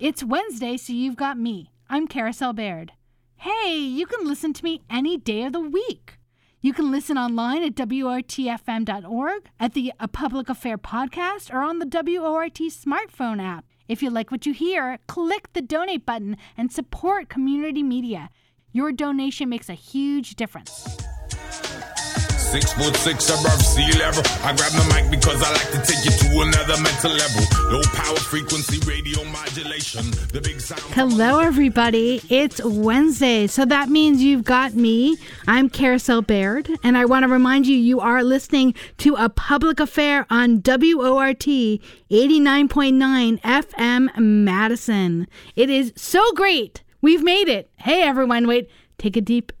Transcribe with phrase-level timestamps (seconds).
[0.00, 1.72] It's Wednesday, so you've got me.
[1.90, 2.90] I'm Carousel Bayrd.
[3.38, 6.18] Hey, you can listen to me any day of the week.
[6.60, 11.86] You can listen online at WORTFM.org, at the A Public Affair podcast, or on the
[11.86, 13.64] WORT smartphone app.
[13.88, 18.30] If you like what you hear, click the donate button and support community media.
[18.70, 20.96] Your donation makes a huge difference.
[22.50, 24.22] Six foot six above sea level.
[24.42, 27.42] I grab the mic because I like to take you to another mental level.
[27.70, 30.10] Low power frequency radio modulation.
[30.32, 30.80] The big sound.
[30.94, 32.22] Hello, everybody.
[32.30, 35.18] It's Wednesday, so that means you've got me.
[35.46, 39.78] I'm Carousel Bayrd, and I want to remind you you are listening to a public
[39.78, 45.28] affair on WORT 89.9 FM Madison.
[45.54, 46.82] It is so great.
[47.02, 47.70] We've made it.
[47.76, 48.70] Hey, everyone, wait.
[48.96, 49.52] Take a deep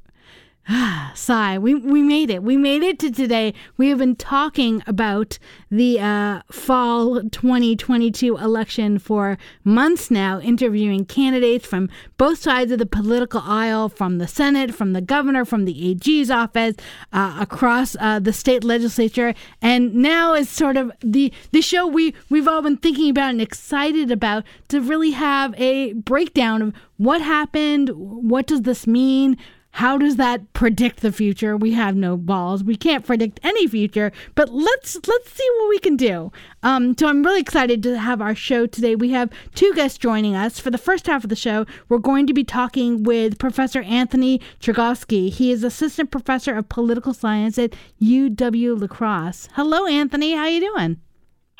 [1.14, 1.58] sigh.
[1.58, 2.42] We we made it.
[2.42, 3.54] We made it to today.
[3.76, 5.38] We have been talking about
[5.70, 12.86] the uh, fall 2022 election for months now, interviewing candidates from both sides of the
[12.86, 16.76] political aisle, from the Senate, from the governor, from the AG's office,
[17.12, 22.14] uh, across uh, the state legislature, and now is sort of the the show we
[22.28, 27.22] we've all been thinking about and excited about to really have a breakdown of what
[27.22, 29.36] happened, what does this mean
[29.72, 31.56] how does that predict the future?
[31.56, 32.64] We have no balls.
[32.64, 36.32] We can't predict any future, but let's let's see what we can do.
[36.62, 38.96] Um, so I'm really excited to have our show today.
[38.96, 40.58] We have two guests joining us.
[40.58, 44.40] For the first half of the show, we're going to be talking with Professor Anthony
[44.60, 45.30] Chergosky.
[45.30, 49.48] He is assistant professor of political science at UW La Crosse.
[49.52, 50.32] Hello, Anthony.
[50.32, 51.00] How are you doing?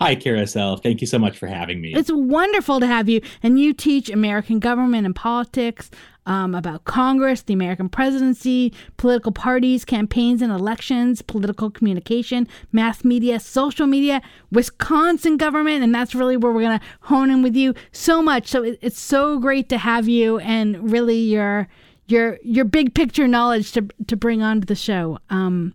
[0.01, 0.77] Hi, Carousel.
[0.77, 1.93] Thank you so much for having me.
[1.93, 3.21] It's wonderful to have you.
[3.43, 5.91] And you teach American government and politics,
[6.29, 13.41] um, about Congress, the American presidency, political parties, campaigns and elections, political communication, mass media,
[13.41, 14.21] social media,
[14.53, 15.83] Wisconsin government.
[15.83, 18.47] And that's really where we're going to hone in with you so much.
[18.47, 21.67] So it, it's so great to have you and really your
[22.07, 25.19] your your big picture knowledge to to bring onto the show.
[25.31, 25.75] Um,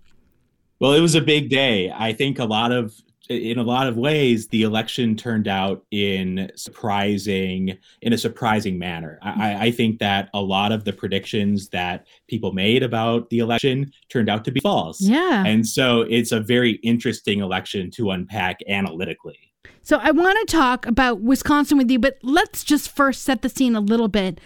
[0.80, 1.92] well, it was a big day.
[1.96, 2.96] I think a lot of
[3.30, 9.18] in a lot of ways, the election turned out in surprising in a surprising manner.
[9.22, 13.92] I, I, think that a lot of the predictions that people made about the election
[14.10, 15.00] turned out to be false.
[15.00, 19.40] Yeah, and so it's a very interesting election to unpack analytically.
[19.82, 23.50] So I want to talk about Wisconsin with you, but let's just first set the
[23.50, 24.40] scene a little bit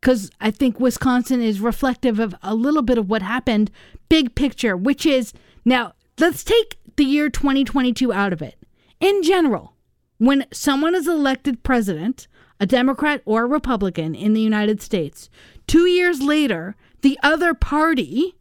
[0.00, 3.70] because I think Wisconsin is reflective of a little bit of what happened,
[4.08, 5.32] big picture, which is
[5.64, 8.56] now let's take the year 2022 out of it.
[9.00, 9.74] In general,
[10.18, 12.28] when someone is elected president,
[12.60, 15.28] a Democrat or a Republican in the United States,
[15.66, 18.36] two years later, the other party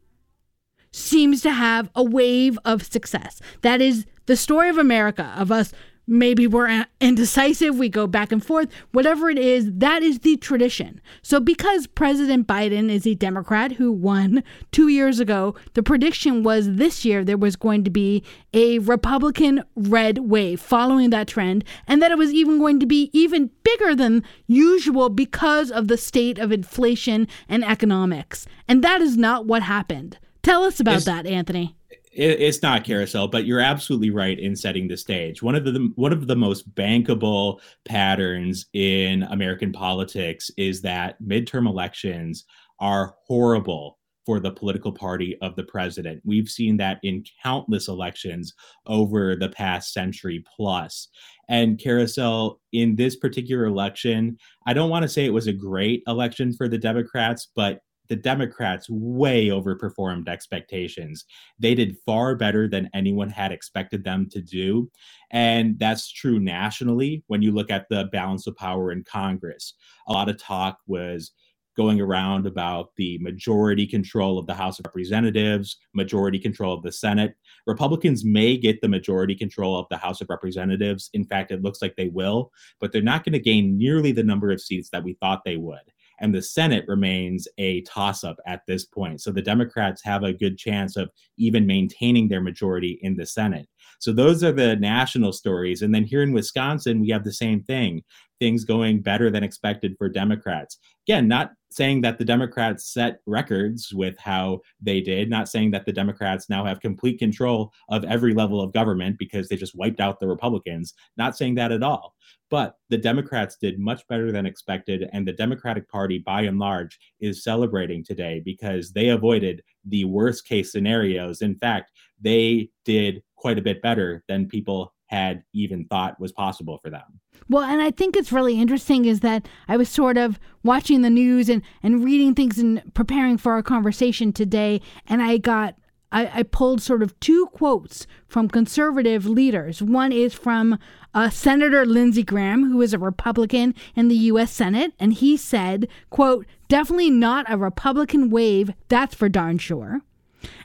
[0.91, 3.41] seems to have a wave of success.
[3.61, 5.73] That is the story of America, of us
[6.11, 11.01] maybe we're indecisive, we go back and forth, whatever it is, that is the tradition.
[11.21, 16.75] So, because President Biden is a Democrat who won two years ago, the prediction was
[16.75, 18.23] this year there was going to be
[18.53, 23.09] a Republican red wave following that trend, and that it was even going to be
[23.13, 28.45] even bigger than usual because of the state of inflation and economics.
[28.67, 30.17] And that is not what happened.
[30.43, 31.75] Tell us about that, Anthony
[32.11, 35.41] it's not carousel but you're absolutely right in setting the stage.
[35.41, 41.67] One of the one of the most bankable patterns in american politics is that midterm
[41.67, 42.45] elections
[42.79, 46.21] are horrible for the political party of the president.
[46.23, 48.53] We've seen that in countless elections
[48.85, 51.07] over the past century plus.
[51.49, 56.01] And carousel in this particular election i don't want to say it was a great
[56.07, 61.23] election for the democrats but the Democrats way overperformed expectations.
[61.57, 64.91] They did far better than anyone had expected them to do.
[65.31, 69.75] And that's true nationally when you look at the balance of power in Congress.
[70.09, 71.31] A lot of talk was
[71.77, 76.91] going around about the majority control of the House of Representatives, majority control of the
[76.91, 77.35] Senate.
[77.65, 81.09] Republicans may get the majority control of the House of Representatives.
[81.13, 82.51] In fact, it looks like they will,
[82.81, 85.55] but they're not going to gain nearly the number of seats that we thought they
[85.55, 89.21] would and the Senate remains a toss up at this point.
[89.21, 93.67] So the Democrats have a good chance of even maintaining their majority in the Senate.
[94.01, 95.83] So those are the national stories.
[95.83, 98.03] And then here in Wisconsin, we have the same thing
[98.41, 100.79] things going better than expected for Democrats.
[101.07, 105.85] Again, not saying that the Democrats set records with how they did, not saying that
[105.85, 109.99] the Democrats now have complete control of every level of government because they just wiped
[109.99, 112.15] out the Republicans, not saying that at all.
[112.49, 116.99] But the Democrats did much better than expected, and the Democratic Party, by and large,
[117.19, 121.41] is celebrating today because they avoided the worst case scenarios.
[121.43, 121.91] In fact,
[122.21, 127.19] they did quite a bit better than people had even thought was possible for them.
[127.49, 131.09] Well, and I think it's really interesting is that I was sort of watching the
[131.09, 135.75] news and, and reading things and preparing for our conversation today, and I got
[136.11, 139.81] I, I pulled sort of two quotes from conservative leaders.
[139.81, 140.77] One is from
[141.13, 144.51] uh, Senator Lindsey Graham, who is a Republican in the U.S.
[144.51, 148.71] Senate, and he said, "quote Definitely not a Republican wave.
[148.87, 150.01] That's for darn sure."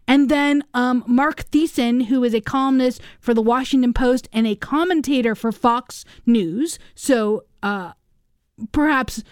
[0.06, 4.56] And then um, Mark Thiessen, who is a columnist for the Washington Post and a
[4.56, 6.78] commentator for Fox News.
[6.94, 7.92] So uh,
[8.72, 9.22] perhaps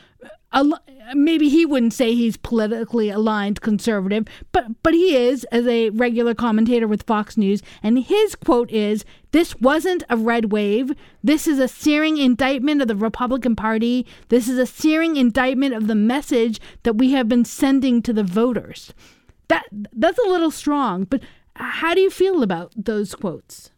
[1.15, 6.35] maybe he wouldn't say he's politically aligned conservative, but but he is as a regular
[6.35, 10.93] commentator with Fox News, and his quote is, "This wasn't a red wave.
[11.23, 14.07] This is a searing indictment of the Republican Party.
[14.29, 18.25] This is a searing indictment of the message that we have been sending to the
[18.25, 18.95] voters."
[19.49, 21.23] That that's a little strong, but
[21.57, 23.71] how do you feel about those quotes?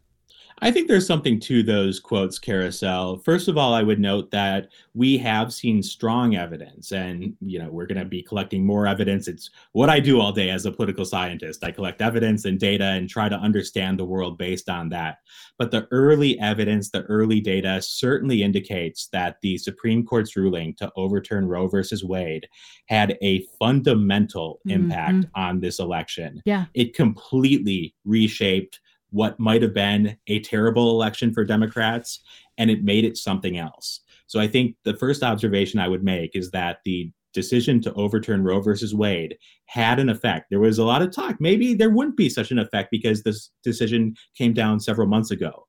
[0.63, 3.19] I think there's something to those quotes, Carousel.
[3.19, 7.69] First of all, I would note that we have seen strong evidence, and you know
[7.71, 9.29] we're going to be collecting more evidence.
[9.29, 11.63] It's what I do all day as a political scientist.
[11.63, 15.19] I collect evidence and data and try to understand the world based on that.
[15.59, 20.91] But the early evidence, the early data, certainly indicates that the Supreme Court's ruling to
[20.97, 22.49] overturn Roe versus Wade
[22.87, 24.71] had a fundamental mm-hmm.
[24.71, 26.41] impact on this election.
[26.47, 28.81] Yeah, it completely reshaped
[29.11, 32.21] what might have been a terrible election for Democrats,
[32.59, 34.01] and it made it something else.
[34.27, 38.43] So I think the first observation I would make is that the decision to overturn
[38.43, 39.37] Roe versus Wade
[39.67, 40.47] had an effect.
[40.51, 41.37] There was a lot of talk.
[41.39, 45.66] Maybe there wouldn't be such an effect because this decision came down several months ago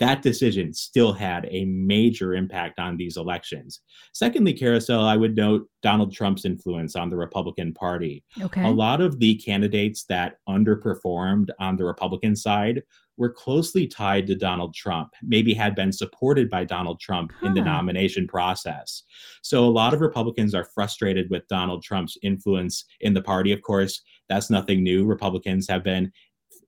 [0.00, 3.80] that decision still had a major impact on these elections.
[4.12, 8.24] Secondly, Carousel, I would note Donald Trump's influence on the Republican Party.
[8.40, 8.64] Okay.
[8.64, 12.82] A lot of the candidates that underperformed on the Republican side
[13.18, 17.48] were closely tied to Donald Trump, maybe had been supported by Donald Trump huh.
[17.48, 19.02] in the nomination process.
[19.42, 23.52] So a lot of Republicans are frustrated with Donald Trump's influence in the party.
[23.52, 24.00] Of course,
[24.30, 25.04] that's nothing new.
[25.04, 26.10] Republicans have been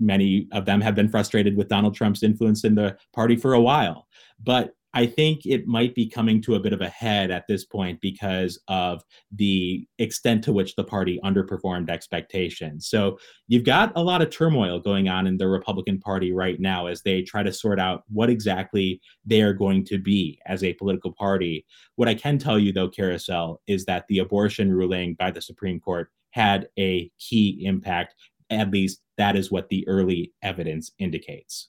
[0.02, 3.60] many of them have been frustrated with Donald Trump's influence in the party for a
[3.60, 4.06] while.
[4.42, 7.64] But I think it might be coming to a bit of a head at this
[7.64, 9.02] point because of
[9.34, 12.88] the extent to which the party underperformed expectations.
[12.88, 13.18] So
[13.48, 17.00] you've got a lot of turmoil going on in the Republican Party right now as
[17.02, 21.12] they try to sort out what exactly they are going to be as a political
[21.12, 21.64] party.
[21.96, 25.80] What I can tell you, though, Carousel, is that the abortion ruling by the Supreme
[25.80, 28.14] Court had a key impact
[28.52, 31.68] at least that is what the early evidence indicates.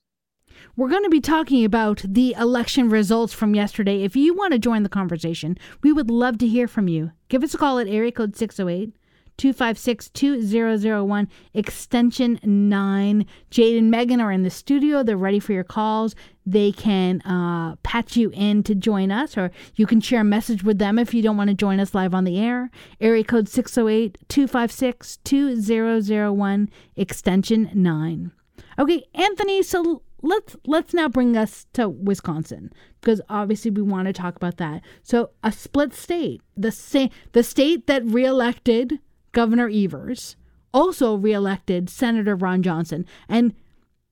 [0.75, 4.03] We're going to be talking about the election results from yesterday.
[4.03, 7.11] If you want to join the conversation, we would love to hear from you.
[7.29, 8.93] Give us a call at area code 608
[9.37, 13.25] 256 2001, extension 9.
[13.49, 15.03] Jade and Megan are in the studio.
[15.03, 16.15] They're ready for your calls.
[16.45, 20.63] They can uh, patch you in to join us, or you can share a message
[20.63, 22.69] with them if you don't want to join us live on the air.
[22.99, 28.31] Area code 608 256 2001, extension 9.
[28.79, 34.13] Okay, Anthony, so let's let's now bring us to Wisconsin because obviously we want to
[34.13, 34.81] talk about that.
[35.03, 38.99] So a split state, the same the state that reelected
[39.33, 40.35] Governor Evers,
[40.73, 43.05] also reelected Senator Ron Johnson.
[43.27, 43.53] And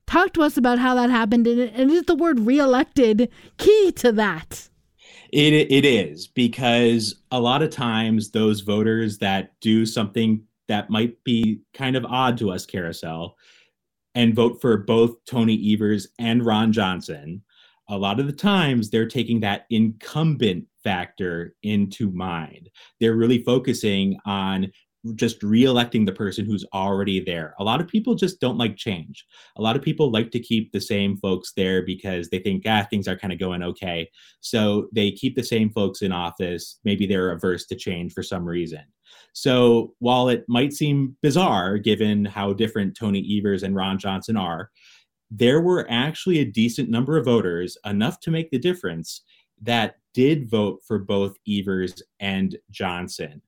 [0.06, 1.47] talk to us about how that happened.
[1.47, 4.68] And is the word reelected key to that?
[5.31, 11.23] It, it is because a lot of times those voters that do something that might
[11.23, 13.37] be kind of odd to us, Carousel,
[14.13, 17.42] and vote for both Tony Evers and Ron Johnson,
[17.87, 22.69] a lot of the times they're taking that incumbent factor into mind.
[22.99, 24.71] They're really focusing on
[25.15, 27.55] just re-electing the person who's already there.
[27.59, 29.25] A lot of people just don't like change.
[29.55, 32.85] A lot of people like to keep the same folks there because they think ah
[32.89, 34.09] things are kind of going okay.
[34.41, 36.79] So they keep the same folks in office.
[36.83, 38.81] Maybe they're averse to change for some reason.
[39.33, 44.69] So while it might seem bizarre given how different Tony Evers and Ron Johnson are,
[45.29, 49.21] there were actually a decent number of voters, enough to make the difference,
[49.61, 53.41] that did vote for both Evers and Johnson.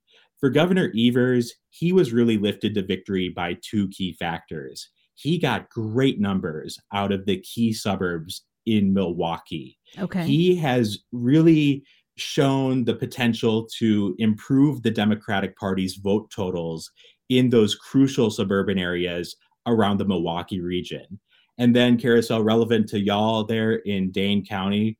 [0.43, 4.89] For Governor Evers, he was really lifted to victory by two key factors.
[5.15, 9.79] He got great numbers out of the key suburbs in Milwaukee.
[9.97, 10.25] Okay.
[10.25, 11.85] He has really
[12.17, 16.91] shown the potential to improve the Democratic Party's vote totals
[17.29, 21.21] in those crucial suburban areas around the Milwaukee region.
[21.57, 24.97] And then, carousel relevant to y'all there in Dane County,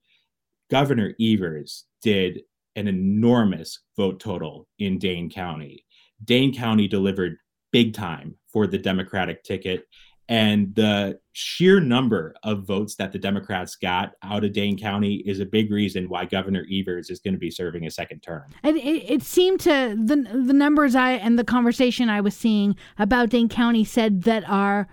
[0.72, 2.44] Governor Evers did
[2.75, 5.86] an enormous vote total in Dane County.
[6.24, 7.38] Dane County delivered
[7.72, 9.86] big time for the Democratic ticket.
[10.30, 15.42] And the sheer number of votes that the Democrats got out of Dane County is
[15.42, 18.44] a big reason why Governor Evers is going to be serving a second term.
[18.63, 22.77] And it, it seemed to the the numbers I and the conversation I was seeing
[22.98, 24.88] about Dane County said that our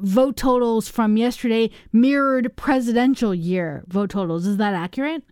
[0.00, 4.46] vote totals from yesterday mirrored presidential year vote totals.
[4.46, 5.22] Is that accurate?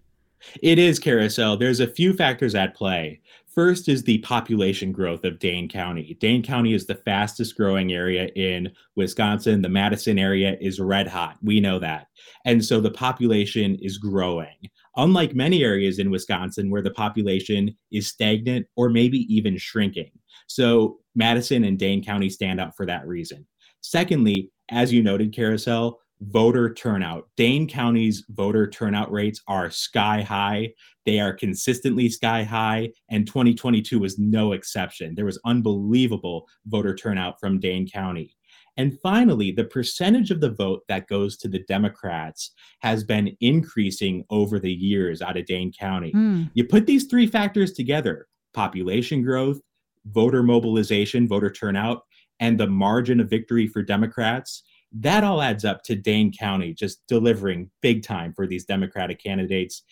[0.62, 1.56] It is carousel.
[1.56, 3.20] There's a few factors at play.
[3.46, 6.16] First is the population growth of Dane County.
[6.20, 9.60] Dane County is the fastest growing area in Wisconsin.
[9.60, 11.36] The Madison area is red hot.
[11.42, 12.06] We know that.
[12.44, 14.54] And so the population is growing.
[14.96, 20.12] Unlike many areas in Wisconsin where the population is stagnant or maybe even shrinking.
[20.46, 23.46] So Madison and Dane County stand out for that reason.
[23.80, 27.28] Secondly, as you noted, Carousel, voter turnout.
[27.36, 30.72] Dane County's voter turnout rates are sky high.
[31.06, 35.14] They are consistently sky high, and 2022 was no exception.
[35.14, 38.36] There was unbelievable voter turnout from Dane County.
[38.76, 44.24] And finally, the percentage of the vote that goes to the Democrats has been increasing
[44.30, 46.12] over the years out of Dane County.
[46.12, 46.50] Mm.
[46.54, 49.60] You put these three factors together population growth,
[50.06, 52.02] voter mobilization, voter turnout,
[52.40, 57.06] and the margin of victory for Democrats that all adds up to Dane County just
[57.06, 59.82] delivering big time for these Democratic candidates.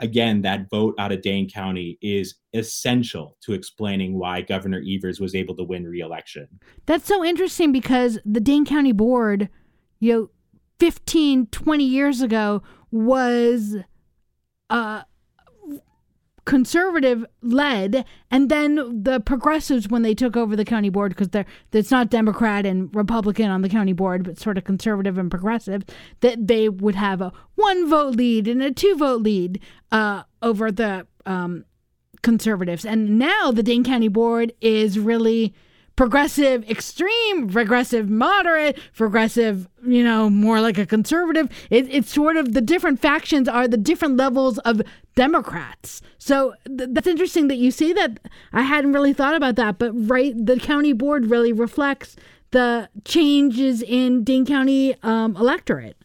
[0.00, 5.34] Again, that vote out of Dane County is essential to explaining why Governor Evers was
[5.34, 6.48] able to win re-election.
[6.86, 9.48] That's so interesting because the Dane County Board,
[9.98, 10.30] you know,
[10.78, 12.62] 15, 20 years ago
[12.92, 13.76] was
[14.70, 15.02] uh,
[16.48, 21.44] conservative led and then the progressives when they took over the county board because they're
[21.72, 25.84] it's not democrat and republican on the county board but sort of conservative and progressive
[26.20, 29.60] that they would have a one vote lead and a two vote lead
[29.92, 31.66] uh, over the um,
[32.22, 32.84] conservatives.
[32.84, 35.54] And now the dane county board is really
[35.98, 41.48] progressive extreme, progressive moderate, progressive, you know, more like a conservative.
[41.70, 44.80] It, it's sort of the different factions are the different levels of
[45.16, 46.00] Democrats.
[46.16, 48.20] So th- that's interesting that you say that.
[48.52, 52.14] I hadn't really thought about that, but right, the county board really reflects
[52.52, 55.96] the changes in Dane County um, electorate.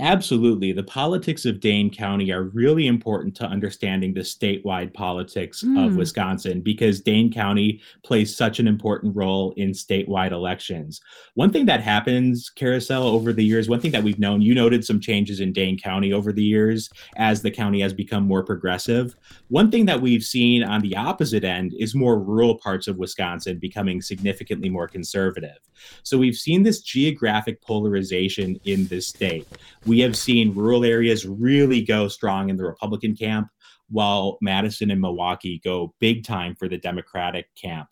[0.00, 0.72] Absolutely.
[0.72, 5.84] The politics of Dane County are really important to understanding the statewide politics mm.
[5.84, 5.98] of hmm.
[5.98, 11.02] Wisconsin because Dane County plays such an important role in statewide elections.
[11.34, 14.86] One thing that happens, Carousel, over the years, one thing that we've known, you noted
[14.86, 19.14] some changes in Dane County over the years as the county has become more progressive.
[19.48, 23.58] One thing that we've seen on the opposite end is more rural parts of Wisconsin
[23.58, 25.58] becoming significantly more conservative.
[26.02, 29.46] So we've seen this geographic polarization in this state
[29.90, 33.48] we have seen rural areas really go strong in the Republican camp,
[33.88, 37.88] while Madison and Milwaukee go big time for the Democratic camp.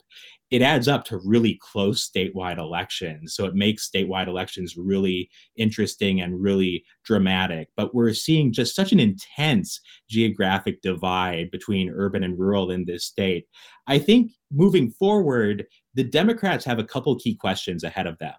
[0.49, 3.35] It adds up to really close statewide elections.
[3.35, 7.67] So it makes statewide elections really interesting and really dramatic.
[7.75, 13.03] But we're seeing just such an intense geographic divide between urban and rural in this
[13.03, 13.45] state.
[13.87, 15.65] I think moving forward,
[15.95, 18.35] the Democrats have a couple key questions ahead of them.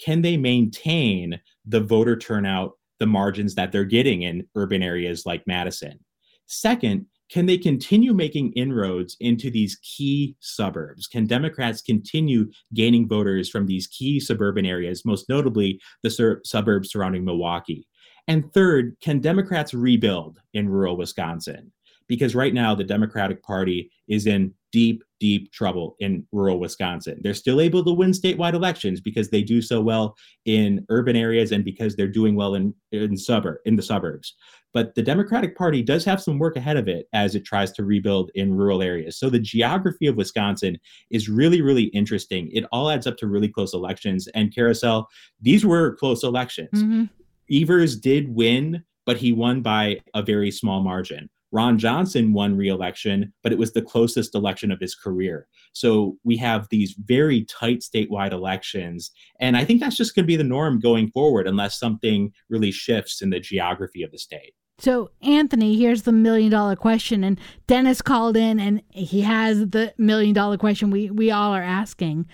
[0.00, 5.44] Can they maintain the voter turnout the margins that they're getting in urban areas like
[5.44, 5.98] Madison?
[6.46, 11.08] Second, can they continue making inroads into these key suburbs?
[11.08, 16.90] Can Democrats continue gaining voters from these key suburban areas, most notably the sur- suburbs
[16.92, 17.88] surrounding Milwaukee?
[18.28, 21.72] And third, can Democrats rebuild in rural Wisconsin?
[22.12, 27.18] Because right now, the Democratic Party is in deep, deep trouble in rural Wisconsin.
[27.22, 30.14] They're still able to win statewide elections because they do so well
[30.44, 34.34] in urban areas and because they're doing well in in suburb in the suburbs.
[34.74, 37.82] But the Democratic Party does have some work ahead of it as it tries to
[37.82, 39.18] rebuild in rural areas.
[39.18, 40.76] So the geography of Wisconsin
[41.10, 42.50] is really, really interesting.
[42.52, 44.28] It all adds up to really close elections.
[44.34, 45.08] And Carousel,
[45.40, 46.68] these were close elections.
[46.74, 47.04] Mm-hmm.
[47.50, 51.30] Evers did win, but he won by a very small margin.
[51.52, 55.46] Ron Johnson won re-election, but it was the closest election of his career.
[55.74, 60.28] So we have these very tight statewide elections, and I think that's just going to
[60.28, 64.54] be the norm going forward, unless something really shifts in the geography of the state.
[64.78, 67.22] So, Anthony, here's the million dollar question.
[67.22, 71.62] And Dennis called in and he has the million dollar question we, we all are
[71.62, 72.26] asking.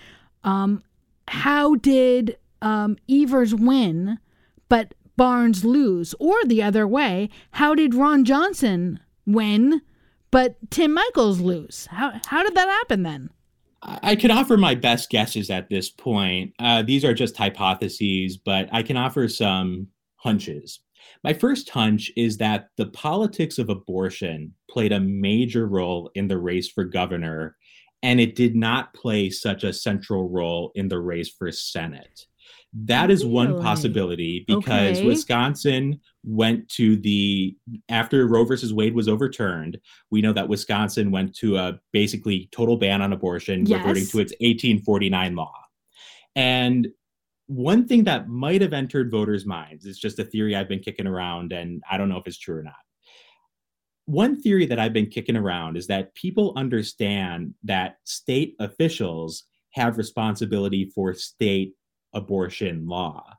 [0.43, 0.81] Um,
[1.27, 4.17] how did um, Evers win,
[4.67, 6.15] but Barnes lose?
[6.19, 8.99] Or the other way, how did Ron Johnson
[9.33, 9.81] win,
[10.31, 11.87] but Tim Michels lose.
[11.87, 13.29] How how did that happen then?
[13.81, 16.53] I can offer my best guesses at this point.
[16.59, 20.81] Uh, these are just hypotheses, but I can offer some hunches.
[21.23, 26.37] My first hunch is that the politics of abortion played a major role in the
[26.37, 27.55] race for governor,
[28.03, 32.25] and it did not play such a central role in the race for Senate.
[32.73, 35.07] That is one possibility because Okay.
[35.07, 37.57] Wisconsin went to the
[37.89, 39.79] after Roe versus Wade was overturned.
[40.11, 44.33] We know that Wisconsin went to a basically total ban on abortion, reverting to its
[44.39, 45.53] 1849 law.
[46.35, 46.87] And
[47.47, 51.07] one thing that might have entered voters' minds is just a theory I've been kicking
[51.07, 52.75] around, and I don't know if it's true or not.
[54.05, 59.97] One theory that I've been kicking around is that people understand that state officials have
[59.97, 61.73] responsibility for state
[62.13, 63.38] abortion law.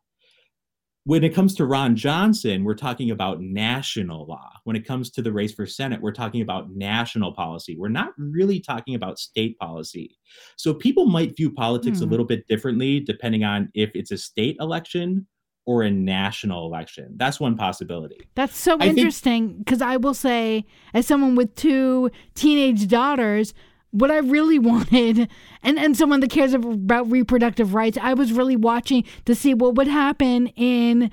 [1.04, 4.50] When it comes to Ron Johnson, we're talking about national law.
[4.64, 7.74] When it comes to the race for Senate, we're talking about national policy.
[7.78, 10.18] We're not really talking about state policy.
[10.56, 12.10] So people might view politics a Hmm.
[12.10, 15.26] little bit differently depending on if it's a state election
[15.64, 17.14] or a national election.
[17.16, 18.16] That's one possibility.
[18.34, 23.54] That's so I interesting because I will say, as someone with two teenage daughters,
[23.90, 25.28] what I really wanted,
[25.62, 29.74] and, and someone that cares about reproductive rights, I was really watching to see what
[29.74, 31.10] would happen in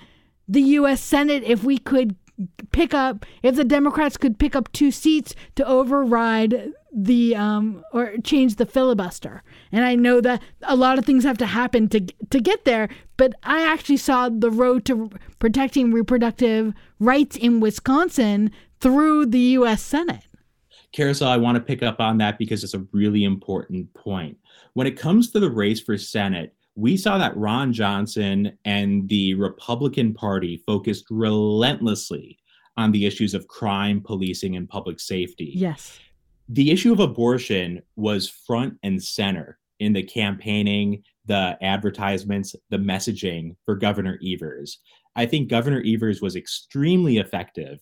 [0.48, 1.01] the U.S.
[1.01, 2.15] Senate if we could
[2.72, 8.13] pick up, if the Democrats could pick up two seats to override the um or
[8.24, 9.43] change the filibuster.
[9.72, 12.89] And I know that a lot of things have to happen to to get there,
[13.17, 19.81] but I actually saw the road to protecting reproductive rights in Wisconsin through the US
[19.81, 20.26] Senate.
[20.94, 24.38] Carousel, I want to pick up on that because it's a really important point.
[24.74, 29.34] When it comes to the race for Senate, we saw that Ron Johnson and the
[29.34, 32.38] Republican Party focused relentlessly
[32.77, 35.51] on the issues of crime, policing, and public safety.
[35.56, 36.00] Yes.
[36.50, 43.56] The issue of abortion was front and center in the campaigning, the advertisements, the messaging
[43.65, 44.79] for Governor Evers.
[45.15, 47.79] I think Governor Evers was extremely effective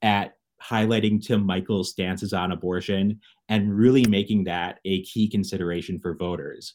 [0.00, 6.14] at highlighting Tim Michels' stances on abortion and really making that a key consideration for
[6.14, 6.74] voters.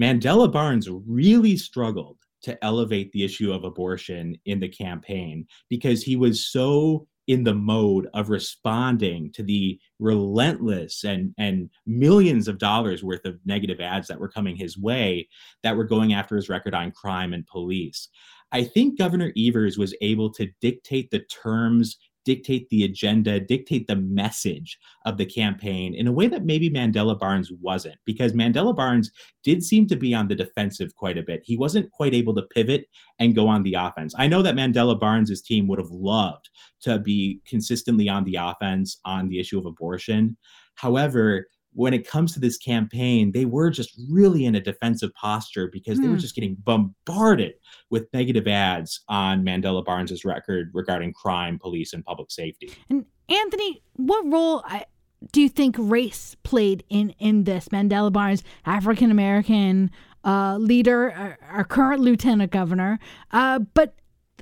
[0.00, 6.16] Mandela Barnes really struggled to elevate the issue of abortion in the campaign because he
[6.16, 13.04] was so in the mode of responding to the relentless and and millions of dollars
[13.04, 15.28] worth of negative ads that were coming his way
[15.62, 18.08] that were going after his record on crime and police.
[18.52, 23.96] I think Governor Evers was able to dictate the terms, dictate the agenda, dictate the
[23.96, 29.10] message of the campaign in a way that maybe Mandela Barnes wasn't, because Mandela Barnes
[29.42, 31.40] did seem to be on the defensive quite a bit.
[31.44, 32.86] He wasn't quite able to pivot
[33.18, 34.14] and go on the offense.
[34.18, 36.48] I know that Mandela Barnes's team would have loved
[36.82, 40.36] to be consistently on the offense on the issue of abortion.
[40.74, 45.68] However, when it comes to this campaign, they were just really in a defensive posture
[45.72, 46.20] because they were Hmm.
[46.20, 47.52] just getting bombarded
[47.90, 52.70] with negative ads on Mandela Barnes's record regarding crime, police, and public safety.
[52.88, 54.86] And Anthony, what role I,
[55.32, 57.68] do you think race played in in this?
[57.68, 59.90] Mandela Barnes, African American
[60.24, 62.98] uh, leader, our, our current lieutenant governor,
[63.30, 63.94] uh, but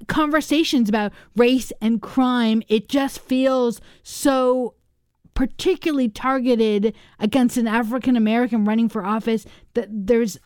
[0.07, 4.75] conversations about race and crime, it just feels so
[5.39, 10.37] particularly targeted against an African American running for office that there's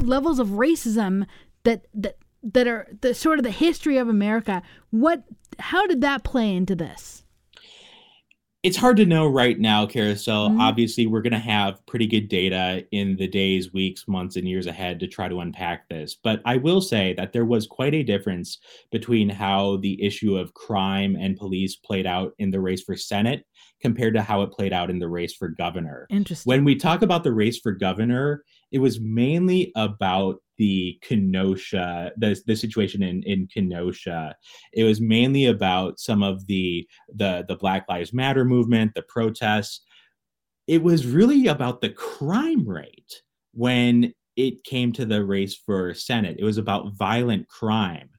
[0.00, 1.26] levels of racism
[1.64, 4.62] that that that are the sort of the history of America.
[4.90, 5.24] What
[5.58, 7.21] how did that play into this?
[8.62, 10.50] It's hard to know right now, Carousel.
[10.50, 10.60] Mhm.
[10.60, 14.68] Obviously, we're going to have pretty good data in the days, weeks, months, and years
[14.68, 16.16] ahead to try to unpack this.
[16.22, 18.58] But I will say that there was quite a difference
[18.92, 23.44] between how the issue of crime and police played out in the race for Senate
[23.80, 26.06] compared to how it played out in the race for governor.
[26.08, 26.48] Interesting.
[26.48, 32.40] When we talk about the race for governor, it was mainly about the Kenosha, the,
[32.46, 34.34] the situation in, in Kenosha.
[34.72, 39.80] It was mainly about some of the, the the Black Lives Matter movement, the protests.
[40.66, 46.36] It was really about the crime rate when it came to the race for Senate.
[46.38, 48.10] It was about violent crime.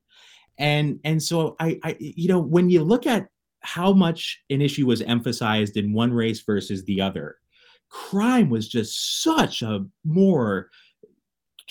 [0.57, 3.27] And and so I, I you know, when you look at
[3.61, 7.37] how much an issue was emphasized in one race versus the other,
[7.89, 10.69] crime was just such a more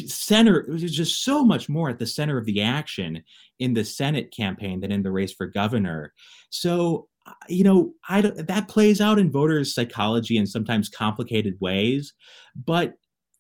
[0.06, 3.22] center it was just so much more at the center of the action
[3.58, 6.12] in the senate campaign than in the race for governor.
[6.50, 7.08] So
[7.48, 12.14] you know i that plays out in voters psychology in sometimes complicated ways
[12.66, 12.94] but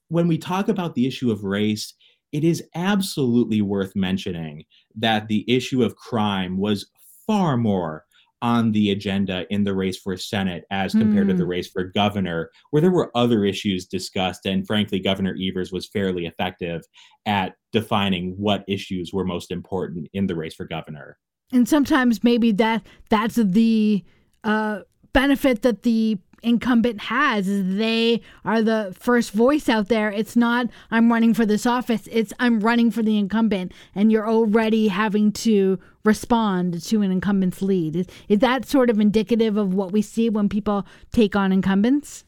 [0.08, 1.94] when we talk about the issue of race
[2.32, 6.86] it is absolutely worth mentioning that the issue of crime was
[7.26, 8.04] far more
[8.42, 11.38] on the agenda in the race for Senate as compared to Hmm.
[11.38, 14.44] the race for governor, where there were other issues discussed.
[14.44, 16.82] And frankly, Governor Evers was fairly effective
[17.24, 21.16] at defining what issues were most important in the race for governor.
[21.52, 24.02] and sometimes maybe that that's the
[24.42, 24.80] uh,
[25.12, 30.10] benefit that the incumbent has is they are the first voice out there.
[30.10, 34.28] It's not I'm running for this office, it's I'm running for the incumbent and you're
[34.28, 37.96] already having to respond to an incumbent's lead.
[37.96, 42.24] Is, is that sort of indicative of what we see when people take on incumbents?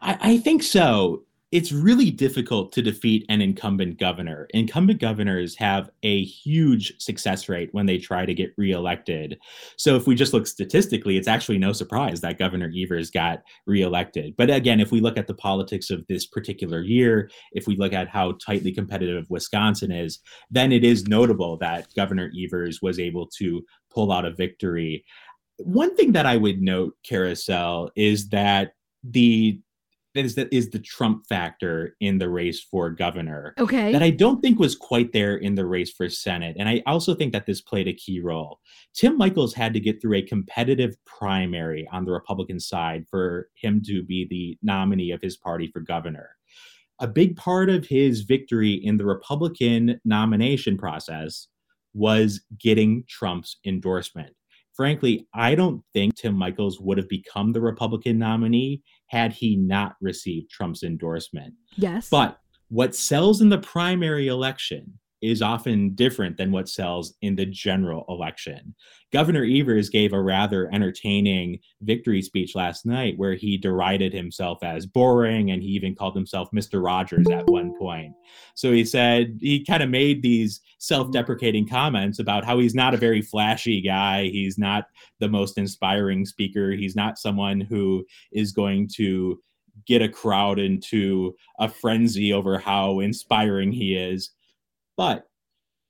[0.00, 1.25] I, I think so
[1.56, 4.46] it's really difficult to defeat an incumbent governor.
[4.52, 9.38] Incumbent governors have a huge success rate when they try to get reelected.
[9.78, 14.36] So if we just look statistically, it's actually no surprise that Governor Evers got reelected.
[14.36, 17.94] But again, if we look at the politics of this particular year, if we look
[17.94, 20.18] at how tightly competitive Wisconsin is,
[20.50, 25.06] then it is notable that Governor Evers was able to pull out a victory.
[25.56, 29.58] One thing that I would note, Carousel, is that the
[30.16, 33.54] that is that is the Trump factor in the race for governor.
[33.58, 33.92] Okay.
[33.92, 36.56] That I don't think was quite there in the race for Senate.
[36.58, 38.60] And I also think that this played a key role.
[38.94, 43.80] Tim Michels had to get through a competitive primary on the Republican side for him
[43.86, 46.30] to be the nominee of his party for governor.
[46.98, 51.48] A big part of his victory in the Republican nomination process
[51.92, 54.34] was getting Trump's endorsement
[54.76, 59.96] frankly, I don't think Tim Michels would have become the Republican nominee had he not
[60.00, 61.54] received Trump's endorsement.
[61.76, 62.08] Yes.
[62.08, 62.38] But
[62.68, 68.04] what sells in the primary election is often different than what sells in the general
[68.08, 68.74] election.
[69.12, 74.84] Governor Evers gave a rather entertaining victory speech last night where he derided himself as
[74.84, 76.84] boring and he even called himself Mr.
[76.84, 78.12] Rogers at one point.
[78.54, 82.94] So he said he kind of made these self deprecating comments about how he's not
[82.94, 84.24] a very flashy guy.
[84.24, 84.86] He's not
[85.20, 86.72] the most inspiring speaker.
[86.72, 89.40] He's not someone who is going to
[89.86, 94.30] get a crowd into a frenzy over how inspiring he is
[94.96, 95.26] but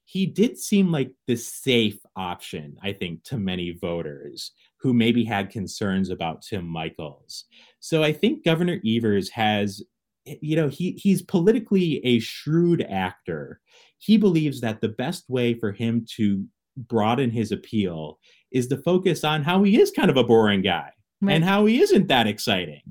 [0.07, 5.51] he did seem like the safe option, I think, to many voters who maybe had
[5.51, 7.45] concerns about Tim Michels.
[7.81, 9.83] So I think Governor Evers has,
[10.25, 13.61] you know, he he's politically a shrewd actor.
[13.99, 16.45] He believes that the best way for him to
[16.77, 18.21] broaden his appeal
[18.53, 20.91] is to focus on how he is kind of a boring guy
[21.21, 21.35] right.
[21.35, 22.83] and how he isn't that exciting.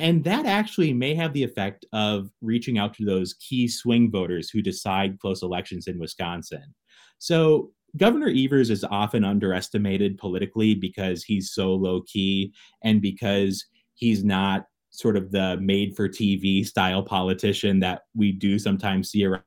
[0.00, 4.48] And that actually may have the effect of reaching out to those key swing voters
[4.48, 6.74] who decide close elections in Wisconsin.
[7.18, 14.24] So Governor Evers is often underestimated politically because he's so low key and because he's
[14.24, 19.44] not sort of the made for TV style politician that we do sometimes see around,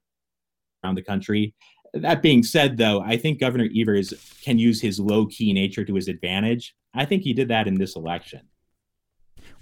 [0.94, 1.56] the country.
[1.94, 4.14] That being said, though, I think Governor Evers
[4.44, 6.76] can use his low key nature to his advantage.
[6.94, 8.42] I think he did that in this election.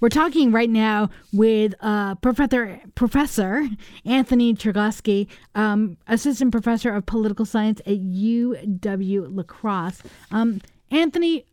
[0.01, 3.67] We're talking right now with uh, Professor Professor
[4.03, 10.01] Anthony Chergosky, um, assistant professor of political science at UW La Crosse.
[10.31, 10.59] Um,
[10.89, 11.45] Anthony,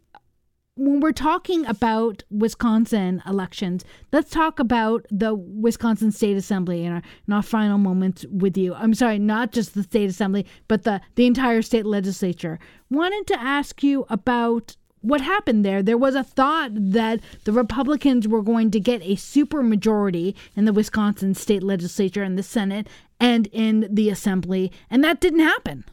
[0.77, 7.03] when we're talking about Wisconsin elections, let's talk about the Wisconsin State Assembly in our,
[7.27, 8.75] in our final moments with you.
[8.75, 12.59] I'm sorry, not just the State Assembly, but the, the entire state legislature.
[12.89, 15.83] Wanted to ask you about what happened there.
[15.83, 20.65] There was a thought that the Republicans were going to get a super majority in
[20.65, 22.87] the Wisconsin state legislature and the Senate
[23.21, 25.85] and in the assembly, and that didn't happen.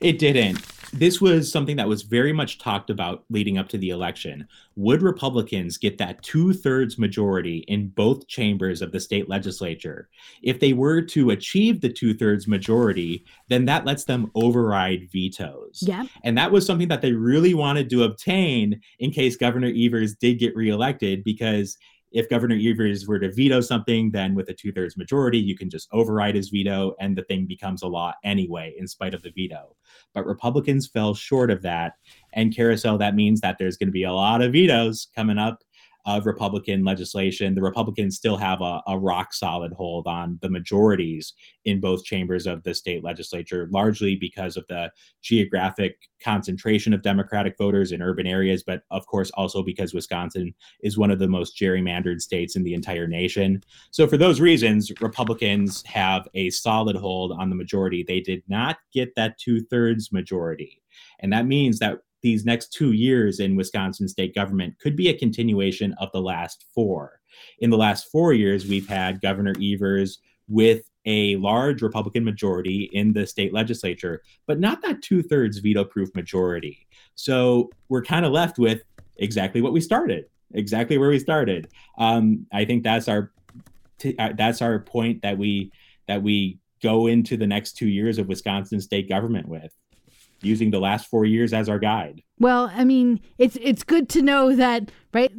[0.00, 0.58] It didn't
[0.92, 4.46] this was something that was very much talked about leading up to the election.
[4.76, 10.08] Would Republicans get that two thirds majority in both chambers of the state legislature?
[10.42, 15.82] If they were to achieve the two thirds majority, then that lets them override vetoes.
[15.82, 16.04] Yeah.
[16.24, 20.38] And that was something that they really wanted to obtain in case Governor Evers did
[20.38, 21.76] get reelected because
[22.16, 25.68] if Governor Evers were to veto something, then with a two thirds majority, you can
[25.68, 29.30] just override his veto and the thing becomes a law anyway, in spite of the
[29.36, 29.76] veto.
[30.14, 31.92] But Republicans fell short of that.
[32.32, 35.62] And carousel, that means that there's going to be a lot of vetoes coming up
[36.06, 37.54] of Republican legislation.
[37.54, 42.46] The Republicans still have a, a, rock solid hold on the majorities in both chambers
[42.46, 44.90] of the state legislature, largely because of the
[45.20, 50.96] geographic concentration of Democratic voters in urban areas, but of course also because Wisconsin is
[50.96, 53.60] one of the most gerrymandered states in the entire nation.
[53.90, 58.04] So, for those reasons, Republicans have a solid hold on the majority.
[58.06, 60.82] They did not get that two thirds majority.
[61.18, 65.18] And that means that these next two years in Wisconsin state government could be a
[65.18, 67.20] continuation of the last four.
[67.58, 73.12] In the last four years, we've had Governor Evers with a large Republican majority in
[73.12, 76.86] the state legislature, but not that two thirds veto proof majority.
[77.14, 78.82] So we're kind of left with
[79.16, 81.68] exactly what we started, exactly where we started.
[81.98, 83.32] Um, I think that's our
[83.98, 85.72] t- uh, that's our point that we
[86.08, 89.72] that we go into the next two years of Wisconsin state government with
[90.42, 92.22] using the last four years as our guide.
[92.38, 95.32] Well, I mean, it's it's good to know that, right?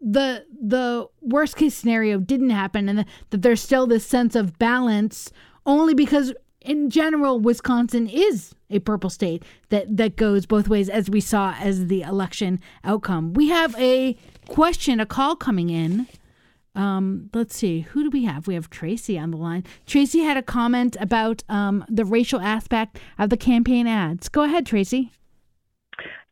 [0.00, 5.32] the the worst case scenario didn't happen and that there's still this sense of balance
[5.64, 11.10] only because in general Wisconsin is a purple state that that goes both ways as
[11.10, 13.32] we saw as the election outcome.
[13.34, 14.16] We have a
[14.48, 16.06] question, a call coming in.
[16.76, 18.46] Um, let's see, who do we have?
[18.46, 19.64] We have Tracy on the line.
[19.86, 24.28] Tracy had a comment about um, the racial aspect of the campaign ads.
[24.28, 25.10] Go ahead, Tracy.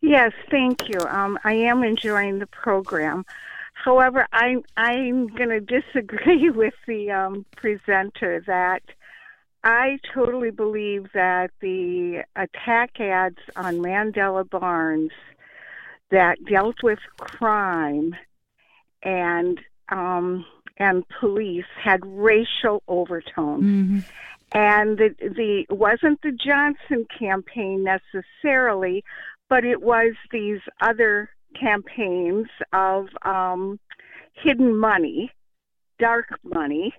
[0.03, 1.01] Yes, thank you.
[1.01, 3.25] Um, I am enjoying the program.
[3.73, 8.83] However, I, I'm going to disagree with the um, presenter that
[9.65, 15.13] I totally believe that the attack ads on Mandela Barnes
[16.11, 18.15] that dealt with crime
[19.03, 19.59] and
[19.91, 20.45] um,
[20.79, 23.65] and police had racial overtones.
[23.65, 23.99] Mm-hmm.
[24.53, 29.03] And the, the wasn't the Johnson campaign necessarily,
[29.49, 33.81] but it was these other campaigns of um,
[34.33, 35.33] hidden money,
[35.99, 36.93] dark money,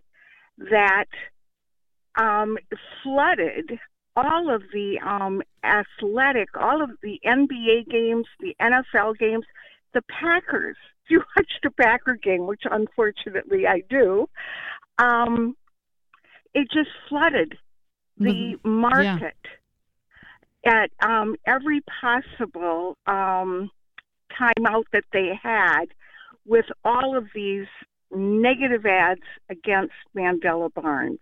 [0.57, 1.05] that
[2.17, 2.57] um,
[3.03, 3.79] flooded
[4.15, 9.45] all of the um, athletic, all of the NBA games, the NFL games,
[9.93, 10.77] the Packers.
[11.07, 14.29] You watch the Packer game, which unfortunately I do,
[14.97, 15.55] um,
[16.53, 17.57] it just flooded
[18.17, 18.69] the mm-hmm.
[18.69, 19.35] market
[20.63, 20.83] yeah.
[20.83, 23.69] at um, every possible um,
[24.39, 25.85] timeout that they had
[26.45, 27.67] with all of these
[28.11, 31.19] negative ads against Mandela Barnes.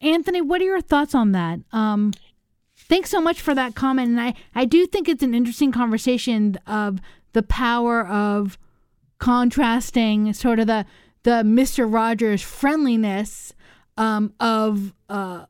[0.00, 1.60] Anthony, what are your thoughts on that?
[1.72, 2.12] Um,
[2.76, 4.10] thanks so much for that comment.
[4.10, 7.00] And I, I do think it's an interesting conversation of
[7.38, 8.58] the power of
[9.18, 10.84] contrasting sort of the
[11.22, 11.86] the Mr.
[11.88, 13.54] Rogers friendliness
[13.96, 15.46] um, of uh,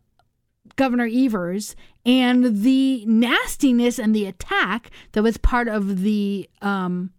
[0.77, 1.75] Governor Evers
[2.05, 7.11] and the nastiness and the attack that was part of the um,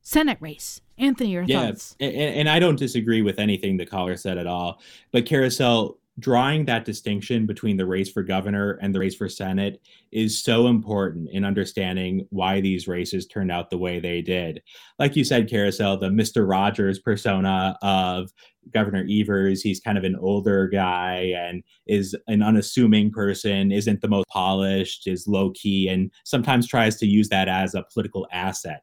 [0.00, 0.80] Senate race.
[0.96, 1.94] Anthony, your yeah, thoughts?
[2.00, 4.80] And, and I don't disagree with anything the caller said at all.
[5.12, 9.80] But Carousel, drawing that distinction between the race for governor and the race for senate
[10.12, 14.62] is so important in understanding why these races turned out the way they did.
[14.98, 16.48] Like you said, Carousel, the Mr.
[16.48, 18.30] Rogers persona of
[18.72, 24.08] Governor Evers, he's kind of an older guy and is an unassuming person, isn't the
[24.08, 28.82] most polished, is low key, and sometimes tries to use that as a political asset.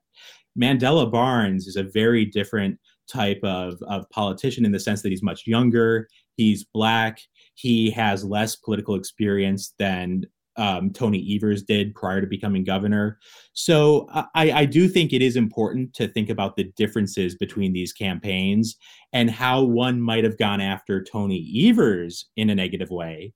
[0.59, 5.23] Mandela Barnes is a very different type of, of politician in the sense that he's
[5.23, 6.07] much younger.
[6.37, 7.19] He's black.
[7.55, 10.23] He has less political experience than
[10.57, 13.19] um, Tony Evers did prior to becoming governor.
[13.53, 17.93] So I, I, do think it is important to think about the differences between these
[17.93, 18.75] campaigns
[19.13, 23.33] and how one might have gone after Tony Evers in a negative way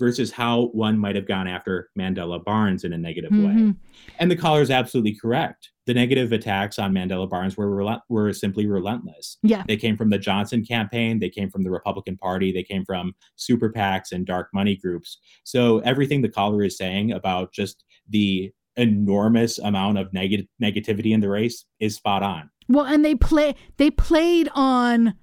[0.00, 3.68] versus how one might have gone after Mandela Barnes in a negative mm-hmm.
[3.68, 3.74] way.
[4.18, 5.70] And the caller is absolutely correct.
[5.86, 9.36] The negative attacks on Mandela Barnes were were simply relentless.
[9.42, 9.62] Yeah.
[9.68, 13.12] They came from the Johnson campaign, they came from the Republican Party, they came from
[13.36, 15.18] super PACs and dark money groups.
[15.44, 21.20] So everything the caller is saying about just the enormous amount of neg- negativity in
[21.20, 22.50] the race is spot on.
[22.68, 25.14] Well, and they play they played on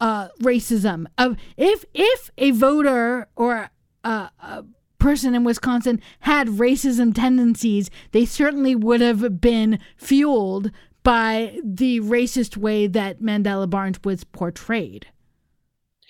[0.00, 3.70] uh, racism of if if a voter or
[4.04, 4.64] uh, a
[4.98, 10.70] person in Wisconsin had racism tendencies, they certainly would have been fueled
[11.02, 15.06] by the racist way that Mandela Barnes was portrayed.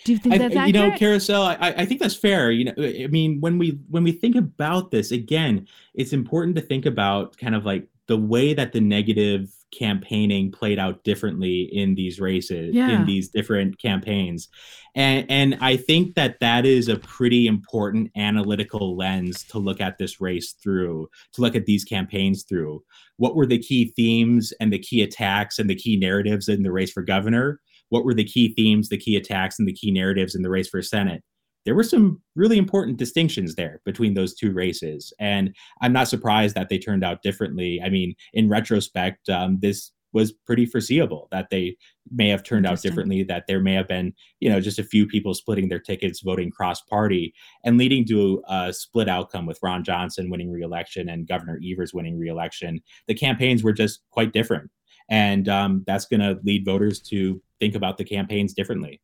[0.04, 1.42] Do you think that's I, you know, carousel?
[1.42, 2.50] I, I think that's fair.
[2.50, 6.62] You know, I mean, when we when we think about this again, it's important to
[6.62, 11.94] think about kind of like the way that the negative campaigning played out differently in
[11.94, 12.90] these races yeah.
[12.90, 14.48] in these different campaigns.
[14.96, 19.98] And and i think that that is a pretty important analytical lens to look at
[19.98, 22.82] this race through to look at these campaigns through.
[23.16, 26.72] What were the key themes and the key attacks and the key narratives in the
[26.72, 27.60] race for governor?
[27.88, 30.68] What were the key themes the key attacks and the key narratives in the race
[30.68, 31.22] for senate
[31.64, 35.12] there were some really important distinctions there between those two races.
[35.18, 37.80] And I'm not surprised that they turned out differently.
[37.82, 41.76] I mean, in retrospect, um, this was pretty foreseeable that they
[42.12, 45.06] may have turned out differently, that there may have been, you know, just a few
[45.06, 49.82] people splitting their tickets, voting cross party, and leading to a split outcome with Ron
[49.82, 52.80] Johnson winning reelection and Governor Evers winning reelection.
[53.08, 54.70] The campaigns were just quite different.
[55.10, 59.00] And um, that's going to lead voters to think about the campaigns differently.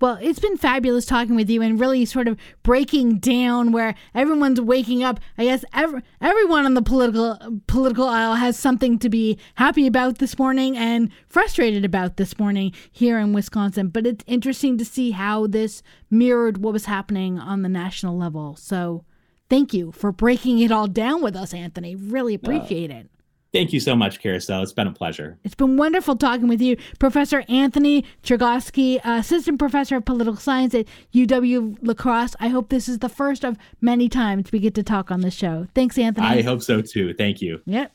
[0.00, 4.58] Well, it's been fabulous talking with you and really sort of breaking down where everyone's
[4.58, 5.20] waking up.
[5.36, 10.16] I guess every, everyone on the political political aisle has something to be happy about
[10.16, 13.88] this morning and frustrated about this morning here in Wisconsin.
[13.88, 18.56] But it's interesting to see how this mirrored what was happening on the national level.
[18.56, 19.04] So,
[19.50, 21.94] thank you for breaking it all down with us, Anthony.
[21.94, 23.10] Really appreciate uh, it.
[23.52, 24.62] Thank you so much, Carousel.
[24.62, 25.36] It's been a pleasure.
[25.42, 30.86] It's been wonderful talking with you, Professor Anthony Chergosky, Assistant Professor of Political Science at
[31.12, 32.36] UW La Crosse.
[32.38, 35.32] I hope this is the first of many times we get to talk on the
[35.32, 35.66] show.
[35.74, 36.28] Thanks, Anthony.
[36.28, 37.12] I hope so too.
[37.14, 37.60] Thank you.
[37.66, 37.92] Yep.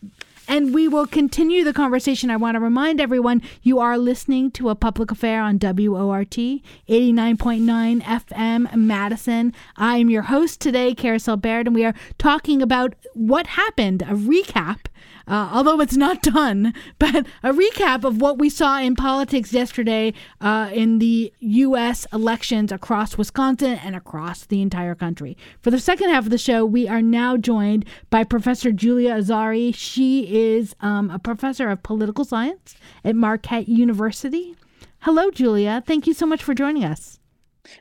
[0.47, 2.29] And we will continue the conversation.
[2.29, 8.01] I want to remind everyone you are listening to a public affair on WORT 89.9
[8.03, 9.53] FM Madison.
[9.77, 14.13] I am your host today, Carousel Bayrd, and we are talking about what happened, a
[14.13, 14.85] recap
[15.27, 20.13] uh, although it's not done, but a recap of what we saw in politics yesterday
[20.41, 22.05] uh, in the U.S.
[22.13, 25.37] elections across Wisconsin and across the entire country.
[25.61, 29.73] For the second half of the show, we are now joined by Professor Julia Azari.
[29.73, 34.55] She is um, a professor of political science at Marquette University.
[34.99, 35.83] Hello, Julia.
[35.85, 37.19] Thank you so much for joining us.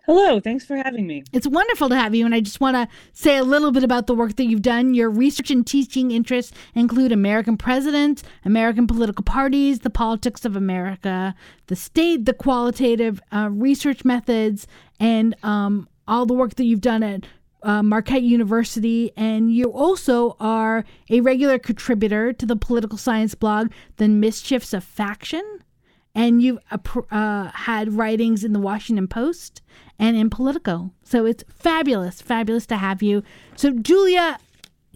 [0.07, 1.25] Hello, thanks for having me.
[1.33, 4.07] It's wonderful to have you, and I just want to say a little bit about
[4.07, 4.95] the work that you've done.
[4.95, 11.35] Your research and teaching interests include American presidents, American political parties, the politics of America,
[11.67, 14.67] the state, the qualitative uh, research methods,
[15.01, 17.27] and um, all the work that you've done at
[17.63, 23.71] uh, Marquette University, and you also are a regular contributor to the political science blog,
[23.97, 25.64] The Mischiefs of Faction
[26.15, 26.59] and you've
[27.11, 29.63] uh, had writings in the Washington Post
[29.99, 30.93] and in Politico.
[31.03, 33.23] So it's fabulous, fabulous to have you.
[33.57, 34.39] So, Julia,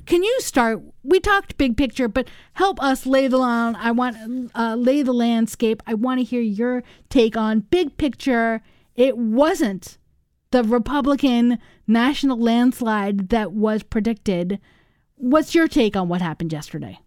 [0.06, 0.80] can you start?
[1.02, 3.76] We talked big picture, but help us lay the land.
[3.78, 5.82] I want uh, lay the landscape.
[5.86, 8.62] I want to hear your take on big picture.
[8.96, 9.98] It wasn't
[10.50, 14.60] the Republican national landslide that was predicted.
[15.16, 17.00] What's your take on what happened yesterday?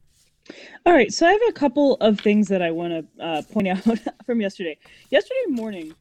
[0.85, 3.67] All right, so I have a couple of things that I want to uh, point
[3.87, 4.77] out from yesterday.
[5.09, 5.93] Yesterday morning,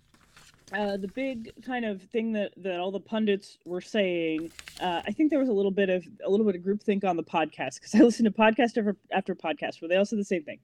[0.73, 5.13] uh, the big kind of thing that, that all the pundits were saying, uh, I
[5.13, 7.75] think there was a little bit of a little bit of groupthink on the podcast
[7.75, 10.59] because I listened to podcast after, after podcast where they all said the same thing,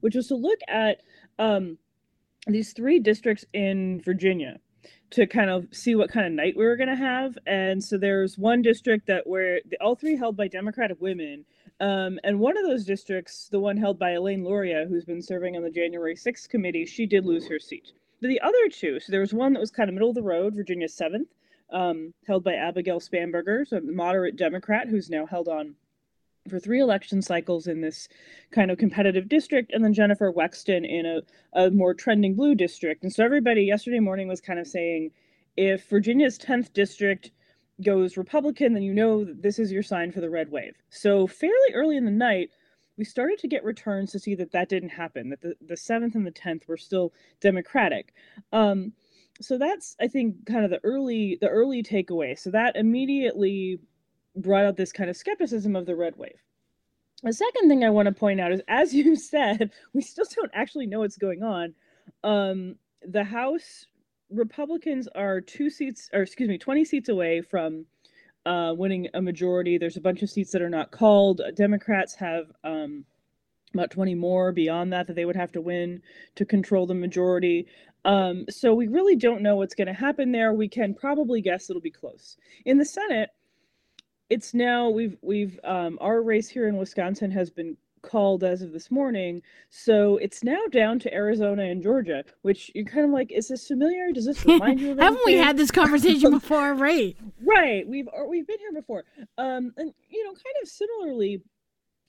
[0.00, 1.02] which was to look at
[1.38, 1.78] um,
[2.46, 4.58] these three districts in Virginia
[5.10, 7.36] to kind of see what kind of night we were going to have.
[7.46, 11.44] And so there's one district that where all three held by Democratic women,
[11.80, 15.56] um, and one of those districts, the one held by Elaine Luria, who's been serving
[15.56, 17.92] on the January 6th committee, she did lose her seat.
[18.20, 20.22] But the other two, so there was one that was kind of middle of the
[20.22, 21.26] road, Virginia 7th,
[21.72, 25.74] um, held by Abigail Spanberger, so a moderate Democrat who's now held on
[26.48, 28.08] for three election cycles in this
[28.50, 31.22] kind of competitive district, and then Jennifer Wexton in a,
[31.60, 33.02] a more trending blue district.
[33.02, 35.12] And so everybody yesterday morning was kind of saying
[35.56, 37.30] if Virginia's 10th district
[37.84, 40.74] goes Republican, then you know that this is your sign for the red wave.
[40.90, 42.50] So fairly early in the night,
[42.96, 45.30] we started to get returns to see that that didn't happen.
[45.30, 48.14] That the the seventh and the tenth were still Democratic.
[48.52, 48.92] Um,
[49.40, 52.38] so that's I think kind of the early the early takeaway.
[52.38, 53.80] So that immediately
[54.36, 56.40] brought out this kind of skepticism of the red wave.
[57.22, 60.50] The second thing I want to point out is, as you said, we still don't
[60.54, 61.74] actually know what's going on.
[62.24, 63.86] Um, the House
[64.32, 67.86] Republicans are two seats, or excuse me, 20 seats away from
[68.46, 69.78] uh, winning a majority.
[69.78, 71.40] There's a bunch of seats that are not called.
[71.54, 73.04] Democrats have um,
[73.74, 76.02] about 20 more beyond that that they would have to win
[76.34, 77.66] to control the majority.
[78.04, 80.52] Um, so we really don't know what's going to happen there.
[80.52, 82.36] We can probably guess it'll be close.
[82.64, 83.30] In the Senate,
[84.28, 88.72] it's now we've we've um, our race here in Wisconsin has been called as of
[88.72, 89.42] this morning.
[89.70, 93.66] So it's now down to Arizona and Georgia, which you're kind of like, is this
[93.66, 94.12] familiar?
[94.12, 96.74] Does this remind you of Haven't we had this conversation before?
[96.74, 97.16] Right.
[97.44, 97.86] Right.
[97.86, 99.04] We've we've been here before.
[99.38, 101.42] Um, and you know, kind of similarly,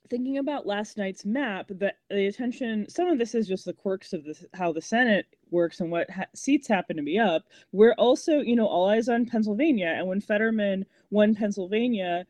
[0.09, 4.13] thinking about last night's map, that the attention, some of this is just the quirks
[4.13, 7.43] of this, how the Senate works and what ha- seats happen to be up.
[7.71, 12.25] We're also, you know, all eyes on Pennsylvania, and when Fetterman won Pennsylvania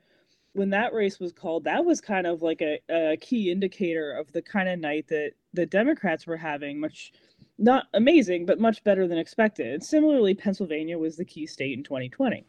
[0.54, 4.32] when that race was called, that was kind of like a, a key indicator of
[4.32, 7.12] the kind of night that the Democrats were having, much
[7.58, 9.68] not amazing, but much better than expected.
[9.68, 12.46] And similarly, Pennsylvania was the key state in 2020.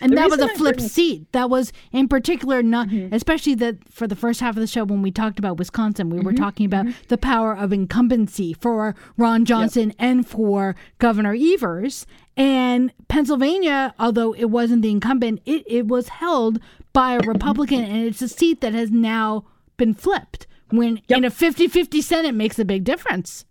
[0.00, 0.88] And the that was a flipped bring...
[0.88, 1.30] seat.
[1.32, 3.14] That was in particular not, mm-hmm.
[3.14, 6.18] especially that for the first half of the show when we talked about Wisconsin, we
[6.18, 6.26] mm-hmm.
[6.26, 7.00] were talking about mm-hmm.
[7.08, 9.96] the power of incumbency for Ron Johnson yep.
[9.98, 12.06] and for Governor Evers.
[12.38, 16.60] And Pennsylvania, although it wasn't the incumbent, it, it was held
[16.92, 19.44] by a Republican, and it's a seat that has now
[19.76, 20.46] been flipped.
[20.70, 21.18] When yep.
[21.18, 23.44] in a 50 50 Senate makes a big difference.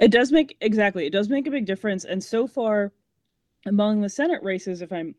[0.00, 2.04] It does make, exactly, it does make a big difference.
[2.04, 2.92] And so far,
[3.66, 5.14] among the Senate races, if I'm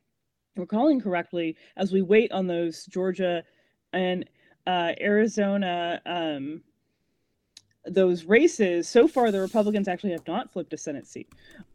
[0.55, 3.43] recalling correctly, as we wait on those Georgia
[3.93, 4.27] and
[4.65, 6.63] uh, Arizona um,
[7.85, 11.27] those races, so far the Republicans actually have not flipped a Senate seat.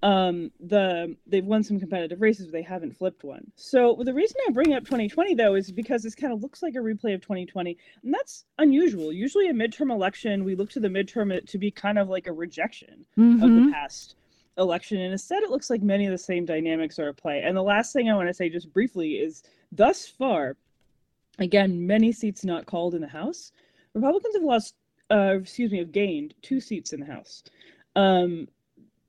[0.03, 3.51] Um, the they've won some competitive races, but they haven't flipped one.
[3.57, 6.75] So the reason I bring up 2020 though is because this kind of looks like
[6.77, 9.13] a replay of 2020, and that's unusual.
[9.13, 12.33] Usually a midterm election, we look to the midterm to be kind of like a
[12.33, 13.43] rejection mm-hmm.
[13.43, 13.73] of the mm-hmm.
[13.73, 14.15] past
[14.59, 17.43] election, and instead it looks like many of the same dynamics are at play.
[17.43, 19.43] And the last thing I want to say just briefly is,
[19.73, 20.57] thus far,
[21.41, 23.51] again, many seats not called in the House.
[23.93, 24.75] Republicans have lost
[25.11, 27.43] uh, excuse me, have gained two seats in the House.
[27.95, 28.49] Um,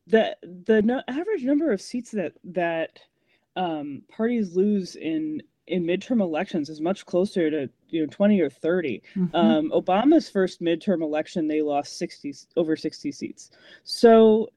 [0.07, 0.35] the
[0.65, 2.99] the no, average number of seats that that
[3.55, 8.49] um, parties lose in in midterm elections is much closer to you know 20 or
[8.49, 9.35] 30 mm-hmm.
[9.35, 13.51] um, obama's first midterm election they lost 60 over 60 seats
[13.83, 14.47] so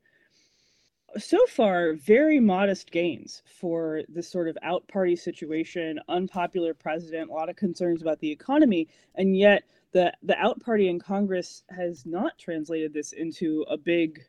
[1.19, 7.33] so far very modest gains for this sort of out party situation unpopular president a
[7.33, 8.87] lot of concerns about the economy
[9.17, 14.25] and yet the the out party in Congress has not translated this into a big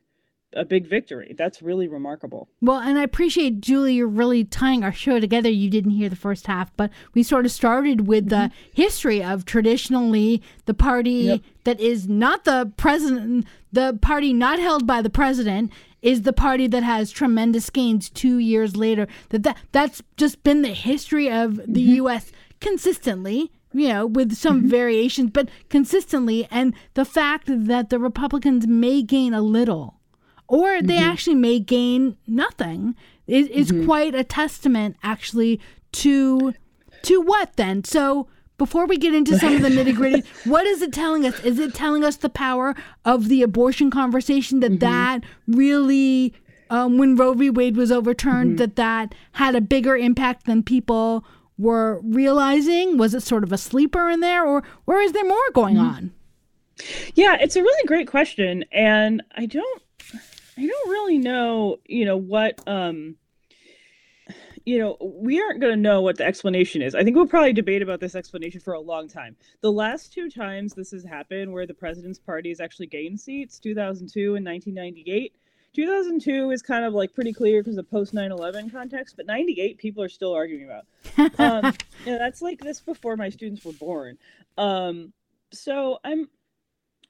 [0.53, 1.33] a big victory.
[1.37, 2.49] That's really remarkable.
[2.61, 5.49] Well, and I appreciate Julie, you're really tying our show together.
[5.49, 8.47] You didn't hear the first half, but we sort of started with mm-hmm.
[8.47, 11.41] the history of traditionally the party yep.
[11.63, 16.67] that is not the president, the party not held by the president is the party
[16.67, 19.07] that has tremendous gains 2 years later.
[19.29, 22.05] That, that that's just been the history of the mm-hmm.
[22.05, 24.69] US consistently you know, with some mm-hmm.
[24.69, 26.47] variations, but consistently.
[26.51, 29.99] And the fact that the Republicans may gain a little,
[30.47, 31.09] or they mm-hmm.
[31.09, 32.95] actually may gain nothing,
[33.27, 33.85] is, is mm-hmm.
[33.85, 35.59] quite a testament, actually,
[35.93, 36.53] to
[37.03, 37.83] to what then?
[37.83, 41.39] So before we get into some of the nitty gritty, what is it telling us?
[41.43, 44.79] Is it telling us the power of the abortion conversation that mm-hmm.
[44.79, 46.33] that really,
[46.69, 47.49] um, when Roe v.
[47.49, 48.57] Wade was overturned, mm-hmm.
[48.57, 51.25] that that had a bigger impact than people
[51.61, 52.97] were realizing?
[52.97, 55.95] Was it sort of a sleeper in there, or or is there more going mm-hmm.
[55.95, 56.13] on?
[57.13, 59.81] Yeah, it's a really great question, and I don't
[60.57, 63.15] I don't really know, you know, what um
[64.65, 66.93] you know, we aren't going to know what the explanation is.
[66.93, 69.35] I think we'll probably debate about this explanation for a long time.
[69.61, 73.59] The last two times this has happened where the president's party has actually gained seats,
[73.59, 75.35] 2002 and 1998,
[75.73, 80.03] 2002 is kind of like pretty clear because of post 9/11 context, but 98 people
[80.03, 80.85] are still arguing about.
[81.39, 81.73] Um,
[82.05, 84.17] yeah, that's like this before my students were born.
[84.57, 85.13] Um,
[85.51, 86.29] so I'm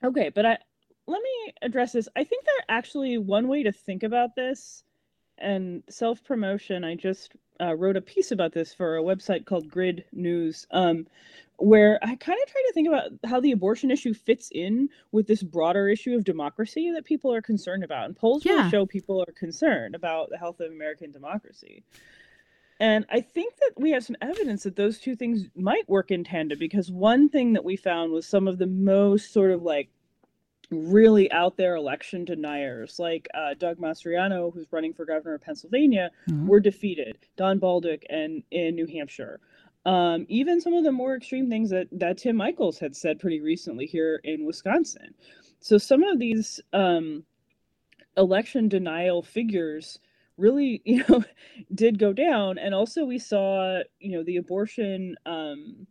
[0.02, 0.58] okay, but I
[1.06, 2.08] let me address this.
[2.16, 4.84] I think that actually one way to think about this
[5.42, 6.84] and self promotion.
[6.84, 10.66] I just uh, wrote a piece about this for a website called Grid News.
[10.70, 11.06] Um,
[11.58, 15.28] where I kind of try to think about how the abortion issue fits in with
[15.28, 18.06] this broader issue of democracy that people are concerned about.
[18.06, 18.68] And polls yeah.
[18.68, 21.84] show people are concerned about the health of American democracy.
[22.80, 26.24] And I think that we have some evidence that those two things might work in
[26.24, 29.88] tandem because one thing that we found was some of the most sort of like
[30.72, 36.10] really out there election deniers, like uh, Doug Mastriano, who's running for governor of Pennsylvania,
[36.28, 36.46] mm-hmm.
[36.46, 37.16] were defeated.
[37.36, 39.40] Don Bolduc and in New Hampshire
[39.84, 43.40] um, even some of the more extreme things that, that Tim Michels had said pretty
[43.40, 45.14] recently here in Wisconsin.
[45.60, 47.24] So some of these um,
[48.16, 49.98] election denial figures
[50.36, 51.24] really, you know,
[51.74, 52.58] did go down.
[52.58, 55.86] And also we saw, you know, the abortion um,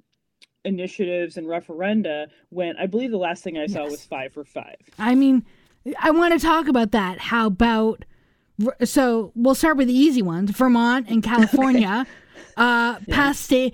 [0.63, 4.75] initiatives and referenda when I believe the last thing I saw was five for five.
[4.99, 5.45] I mean,
[5.99, 7.19] I want to talk about that.
[7.19, 8.05] How about
[8.83, 12.05] so we'll start with the easy ones Vermont and California
[12.57, 13.15] uh, yeah.
[13.15, 13.73] passed state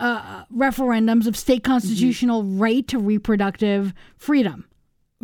[0.00, 2.60] uh, referendums of state constitutional mm-hmm.
[2.60, 4.66] right to reproductive freedom.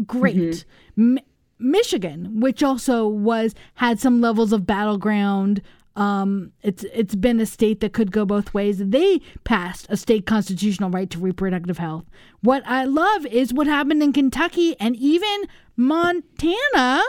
[0.06, 0.64] Great.
[0.96, 1.16] Mm-hmm.
[1.60, 5.60] Michigan, which also was had some levels of battleground.
[5.98, 8.78] Um, it's it's been a state that could go both ways.
[8.78, 12.04] They passed a state constitutional right to reproductive health.
[12.40, 15.46] What I love is what happened in Kentucky and even
[15.76, 17.02] Montana.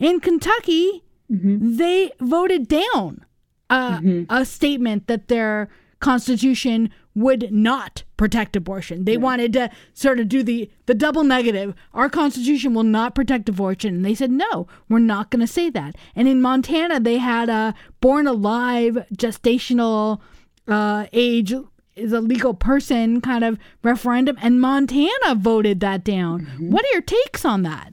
[0.00, 1.76] In Kentucky, mm-hmm.
[1.76, 3.24] they voted down
[3.70, 4.24] uh, mm-hmm.
[4.28, 5.68] a statement that their
[6.00, 9.04] constitution would not protect abortion.
[9.04, 9.18] They yeah.
[9.18, 11.74] wanted to sort of do the the double negative.
[11.94, 13.96] Our constitution will not protect abortion.
[13.96, 15.96] And they said no, we're not going to say that.
[16.14, 20.20] And in Montana they had a born alive gestational
[20.66, 21.54] uh, age
[21.96, 26.42] is a legal person kind of referendum and Montana voted that down.
[26.42, 26.70] Mm-hmm.
[26.70, 27.92] What are your takes on that?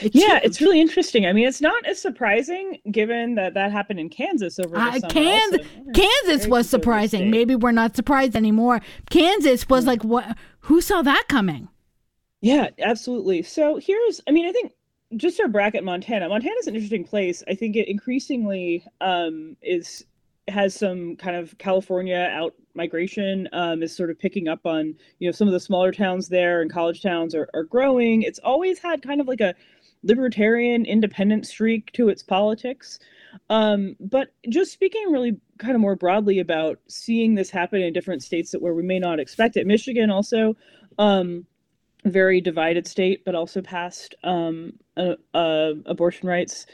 [0.00, 0.44] It's yeah, huge.
[0.44, 1.26] it's really interesting.
[1.26, 4.98] I mean, it's not as surprising given that that happened in Kansas over the uh,
[4.98, 5.12] summer.
[5.12, 7.30] Kansas, Kansas was surprising.
[7.30, 8.80] Maybe we're not surprised anymore.
[9.10, 10.36] Kansas was like, what?
[10.60, 11.68] Who saw that coming?
[12.40, 13.42] Yeah, absolutely.
[13.42, 14.72] So here's, I mean, I think
[15.16, 16.28] just our bracket Montana.
[16.28, 17.42] Montana's an interesting place.
[17.48, 20.04] I think it increasingly um, is
[20.48, 25.26] has some kind of California out migration um, is sort of picking up on you
[25.26, 28.78] know some of the smaller towns there and college towns are, are growing it's always
[28.78, 29.54] had kind of like a
[30.06, 32.98] libertarian independent streak to its politics.
[33.50, 38.22] Um, but just speaking really kind of more broadly about seeing this happen in different
[38.22, 39.66] states that where we may not expect it.
[39.66, 40.56] Michigan also
[40.98, 41.46] um,
[42.04, 46.66] very divided state but also passed um, a, a abortion rights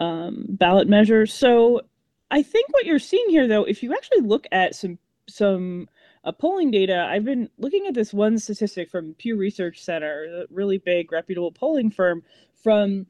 [0.00, 1.82] um, ballot measures so
[2.30, 5.88] I think what you're seeing here, though, if you actually look at some some
[6.26, 10.54] uh, polling data, I've been looking at this one statistic from Pew Research Center, a
[10.54, 12.24] really big reputable polling firm
[12.62, 13.06] from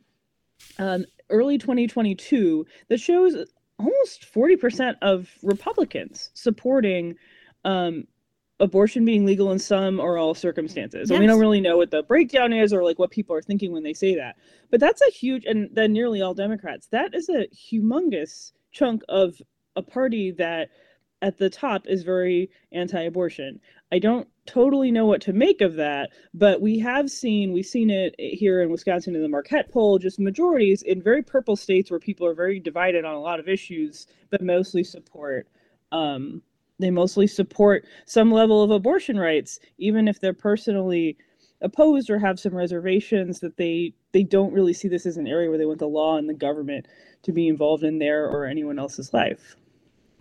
[0.79, 3.35] um, early 2022 that shows
[3.79, 7.15] almost 40% of Republicans supporting
[7.65, 8.05] um,
[8.61, 11.09] abortion being legal in some or all circumstances.
[11.09, 11.17] Yes.
[11.17, 13.73] And we don't really know what the breakdown is or like what people are thinking
[13.73, 14.37] when they say that.
[14.71, 19.41] But that's a huge, and then nearly all Democrats, that is a humongous chunk of
[19.75, 20.69] a party that
[21.23, 23.61] at the top is very anti-abortion.
[23.91, 27.91] I don't totally know what to make of that, but we have seen we've seen
[27.91, 32.01] it here in Wisconsin in the Marquette poll, just majorities in very purple states where
[32.01, 35.49] people are very divided on a lot of issues, but mostly support
[35.93, 36.43] um,
[36.79, 41.17] they mostly support some level of abortion rights, even if they're personally
[41.63, 45.49] opposed or have some reservations that they they don't really see this as an area
[45.49, 46.87] where they want the law and the government
[47.23, 49.57] to be involved in their or anyone else's life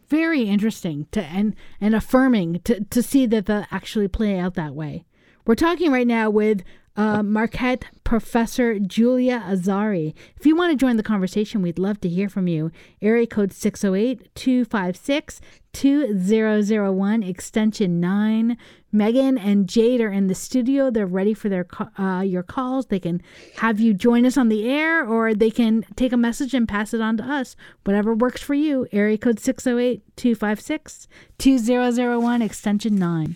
[0.10, 4.76] very interesting to and and affirming to to see that that actually play out that
[4.76, 5.06] way.
[5.46, 6.64] We're talking right now with
[6.98, 10.14] uh, Marquette professor Julia Azari.
[10.38, 12.72] If you want to join the conversation, we'd love to hear from you.
[13.02, 15.42] Area code 608 256
[15.74, 18.58] 2001, extension 9.
[18.94, 20.90] Megan and Jade are in the studio.
[20.90, 21.68] They're ready for their
[22.00, 22.86] uh, your calls.
[22.86, 23.22] They can
[23.58, 26.94] have you join us on the air or they can take a message and pass
[26.94, 27.58] it on to us.
[27.84, 28.88] Whatever works for you.
[28.94, 33.36] Area code 608 256 2001, extension 9.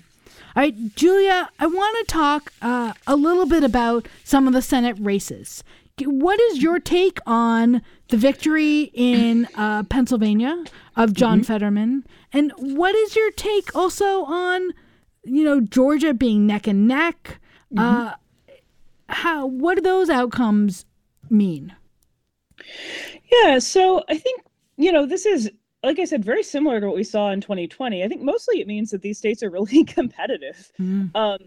[0.55, 4.63] All right, Julia, I want to talk uh, a little bit about some of the
[4.63, 5.63] Senate races.
[6.03, 10.63] What is your take on the victory in uh, Pennsylvania
[10.95, 11.45] of John mm-hmm.
[11.45, 12.03] Fetterman?
[12.33, 14.73] And what is your take also on,
[15.23, 17.39] you know, Georgia being neck and neck?
[17.71, 17.79] Mm-hmm.
[17.79, 18.13] Uh,
[19.09, 20.85] how what do those outcomes
[21.29, 21.75] mean?
[23.31, 24.41] Yeah, so I think
[24.77, 25.51] you know this is
[25.83, 28.03] like I said, very similar to what we saw in 2020.
[28.03, 30.71] I think mostly it means that these states are really competitive.
[30.79, 31.15] Mm.
[31.15, 31.37] Um,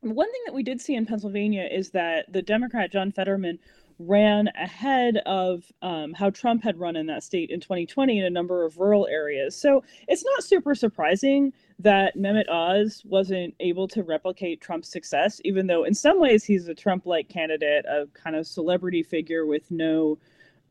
[0.00, 3.58] one thing that we did see in Pennsylvania is that the Democrat John Fetterman
[3.98, 8.30] ran ahead of um, how Trump had run in that state in 2020 in a
[8.30, 9.54] number of rural areas.
[9.54, 15.66] So it's not super surprising that Mehmet Oz wasn't able to replicate Trump's success, even
[15.66, 19.70] though in some ways he's a Trump like candidate, a kind of celebrity figure with
[19.70, 20.18] no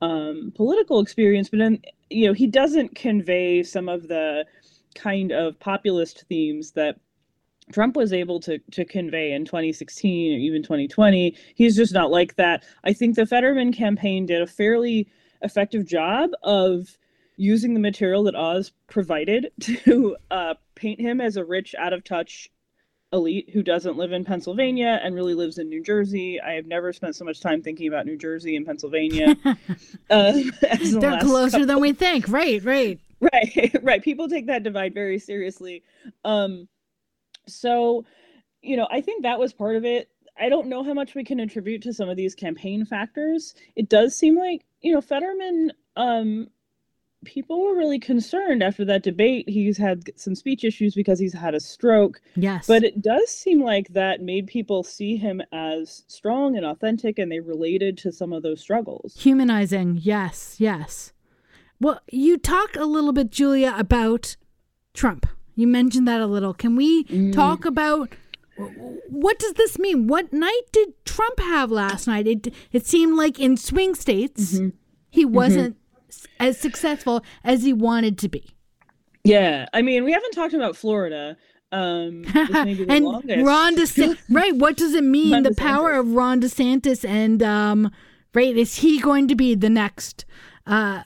[0.02, 4.45] um, political experience, but then you know he doesn't convey some of the
[4.95, 7.00] kind of populist themes that
[7.72, 11.36] Trump was able to to convey in 2016 or even 2020.
[11.56, 12.64] He's just not like that.
[12.84, 15.08] I think the Fetterman campaign did a fairly
[15.41, 16.97] effective job of
[17.38, 22.04] using the material that Oz provided to uh, paint him as a rich, out of
[22.04, 22.50] touch
[23.12, 26.39] elite who doesn't live in Pennsylvania and really lives in New Jersey.
[26.39, 29.36] I have never spent so much time thinking about New Jersey and Pennsylvania.
[30.10, 31.68] uh, the They're closer couple.
[31.68, 32.28] than we think.
[32.28, 32.99] Right, right.
[33.22, 34.01] Right, right.
[34.01, 35.84] People take that divide very seriously.
[36.24, 36.70] Um,
[37.49, 38.05] so,
[38.62, 40.10] you know, I think that was part of it.
[40.39, 43.55] I don't know how much we can attribute to some of these campaign factors.
[43.76, 46.47] It does seem like, you know, Fetterman um,
[47.26, 49.47] people were really concerned after that debate.
[49.47, 52.22] He's had some speech issues because he's had a stroke.
[52.36, 52.67] Yes.
[52.67, 57.32] But it does seem like that made people see him as strong and authentic and
[57.32, 59.15] they related to some of those struggles.
[59.20, 59.99] Humanizing.
[60.01, 61.13] Yes, yes.
[61.82, 64.36] Well, you talk a little bit, Julia, about
[64.93, 65.26] Trump.
[65.55, 66.53] You mentioned that a little.
[66.53, 67.34] Can we mm.
[67.34, 68.13] talk about
[69.07, 70.07] what does this mean?
[70.07, 72.28] What night did Trump have last night?
[72.28, 74.70] It it seemed like in swing states mm-hmm.
[75.09, 75.34] he mm-hmm.
[76.39, 78.49] As successful as he wanted to be.
[79.24, 81.38] Yeah, I mean, we haven't talked about Florida.
[81.72, 83.45] Um, and longest.
[83.45, 84.55] Ron DeSantis, right?
[84.55, 85.34] What does it mean?
[85.34, 85.57] Ron the DeSantis.
[85.57, 87.91] power of Ron DeSantis, and um,
[88.34, 90.26] right, is he going to be the next
[90.66, 91.03] uh,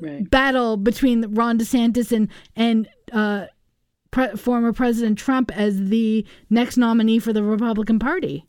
[0.00, 0.28] right.
[0.28, 3.46] battle between Ron DeSantis and and uh,
[4.10, 8.46] pre- former President Trump as the next nominee for the Republican Party?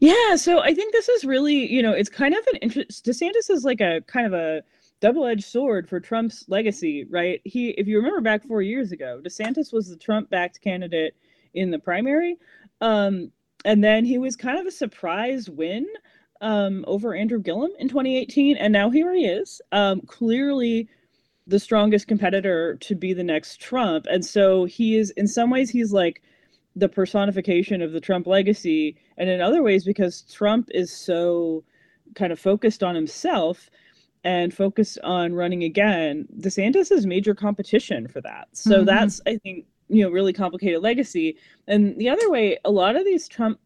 [0.00, 3.04] Yeah, so I think this is really, you know, it's kind of an interest.
[3.04, 4.62] DeSantis is like a kind of a
[5.00, 7.40] double-edged sword for Trump's legacy, right?
[7.44, 11.14] He, if you remember back four years ago, DeSantis was the Trump-backed candidate
[11.52, 12.36] in the primary,
[12.80, 13.30] um,
[13.64, 15.86] and then he was kind of a surprise win
[16.40, 20.88] um, over Andrew Gillum in 2018, and now here he is, um, clearly
[21.46, 24.06] the strongest competitor to be the next Trump.
[24.10, 26.22] And so he is, in some ways, he's like
[26.76, 28.96] the personification of the Trump legacy.
[29.18, 31.62] And in other ways, because Trump is so
[32.14, 33.70] kind of focused on himself
[34.24, 38.48] and focused on running again, DeSantis is major competition for that.
[38.52, 38.86] So mm-hmm.
[38.86, 41.36] that's, I think, you know, really complicated legacy.
[41.68, 43.60] And the other way, a lot of these Trump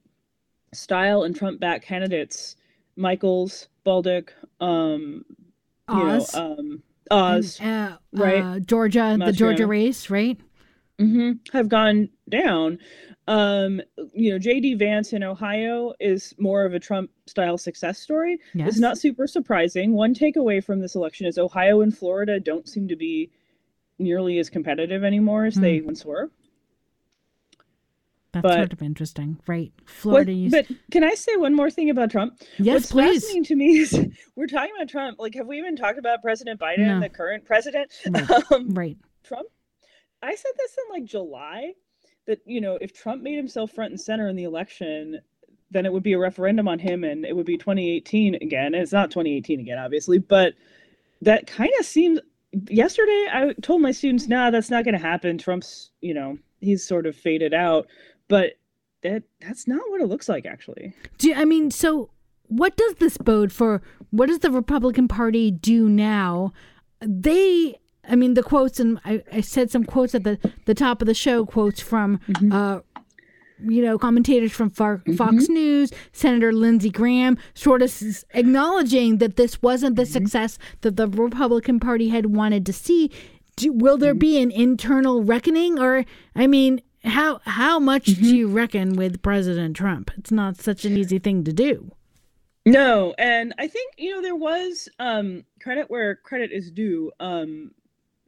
[0.75, 2.57] style and Trump back candidates,
[2.97, 4.31] Michels, Bolduc,
[4.61, 5.25] um,
[5.87, 6.35] Oz.
[6.35, 8.43] you know, um, Oz, and, uh, right?
[8.43, 10.39] Uh, Georgia, the Georgia race, right?
[10.99, 12.79] Mm-hmm, have gone down.
[13.29, 13.83] Um,
[14.15, 18.39] you know, JD Vance in Ohio is more of a Trump style success story.
[18.55, 18.69] Yes.
[18.69, 19.93] It's not super surprising.
[19.93, 23.31] One takeaway from this election is Ohio and Florida don't seem to be
[23.99, 25.61] nearly as competitive anymore as mm.
[25.61, 26.31] they once were.
[28.33, 29.73] That's but, sort of interesting, right?
[29.85, 30.33] Florida.
[30.33, 30.53] What, used...
[30.53, 32.41] But can I say one more thing about Trump?
[32.57, 33.25] Yes, What's please.
[33.25, 34.07] fascinating to me is
[34.37, 35.19] we're talking about Trump.
[35.19, 37.01] Like, have we even talked about President Biden, no.
[37.01, 37.93] the current president?
[38.09, 38.43] Right.
[38.53, 38.97] Um, right.
[39.23, 39.49] Trump.
[40.23, 41.73] I said this in like July
[42.29, 45.19] that you know if Trump made himself front and center in the election,
[45.73, 48.67] then it would be a referendum on him, and it would be 2018 again.
[48.67, 50.55] And it's not 2018 again, obviously, but
[51.23, 52.21] that kind of seems.
[52.71, 55.37] Yesterday, I told my students, "Nah, that's not going to happen.
[55.37, 57.89] Trump's, you know, he's sort of faded out."
[58.29, 58.53] but
[59.03, 60.95] that that's not what it looks like actually.
[61.17, 62.11] Do I mean so?
[62.47, 63.83] What does this bode for?
[64.11, 66.53] What does the Republican Party do now?
[67.01, 71.03] They, I mean, the quotes, and I, I said some quotes at the the top
[71.03, 72.19] of the show, quotes from.
[72.29, 72.53] Mm-hmm.
[72.53, 72.81] Uh,
[73.61, 75.53] you know, commentators from Fox mm-hmm.
[75.53, 77.93] News, Senator Lindsey Graham, sort of
[78.35, 80.13] acknowledging that this wasn't the mm-hmm.
[80.13, 83.11] success that the Republican Party had wanted to see.
[83.57, 84.19] Do, will there mm-hmm.
[84.21, 86.05] be an internal reckoning, or
[86.37, 88.23] I mean, how how much mm-hmm.
[88.23, 90.11] do you reckon with President Trump?
[90.17, 91.91] It's not such an easy thing to do.
[92.67, 97.11] No, and I think you know there was um, credit where credit is due.
[97.19, 97.73] Um,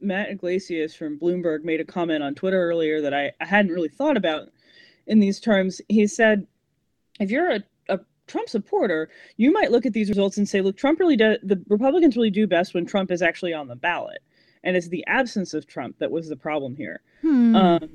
[0.01, 3.89] Matt Yglesias from Bloomberg made a comment on Twitter earlier that I, I hadn't really
[3.89, 4.49] thought about
[5.07, 5.81] in these terms.
[5.89, 6.47] He said,
[7.19, 10.77] if you're a, a Trump supporter, you might look at these results and say, look,
[10.77, 14.19] Trump really does, the Republicans really do best when Trump is actually on the ballot.
[14.63, 17.01] And it's the absence of Trump that was the problem here.
[17.21, 17.55] Hmm.
[17.55, 17.89] Um,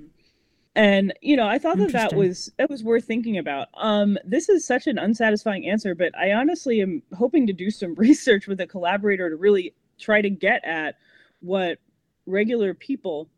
[0.77, 4.49] and you know i thought that that was that was worth thinking about um this
[4.49, 8.61] is such an unsatisfying answer but i honestly am hoping to do some research with
[8.61, 10.97] a collaborator to really try to get at
[11.41, 11.79] what
[12.27, 13.29] regular people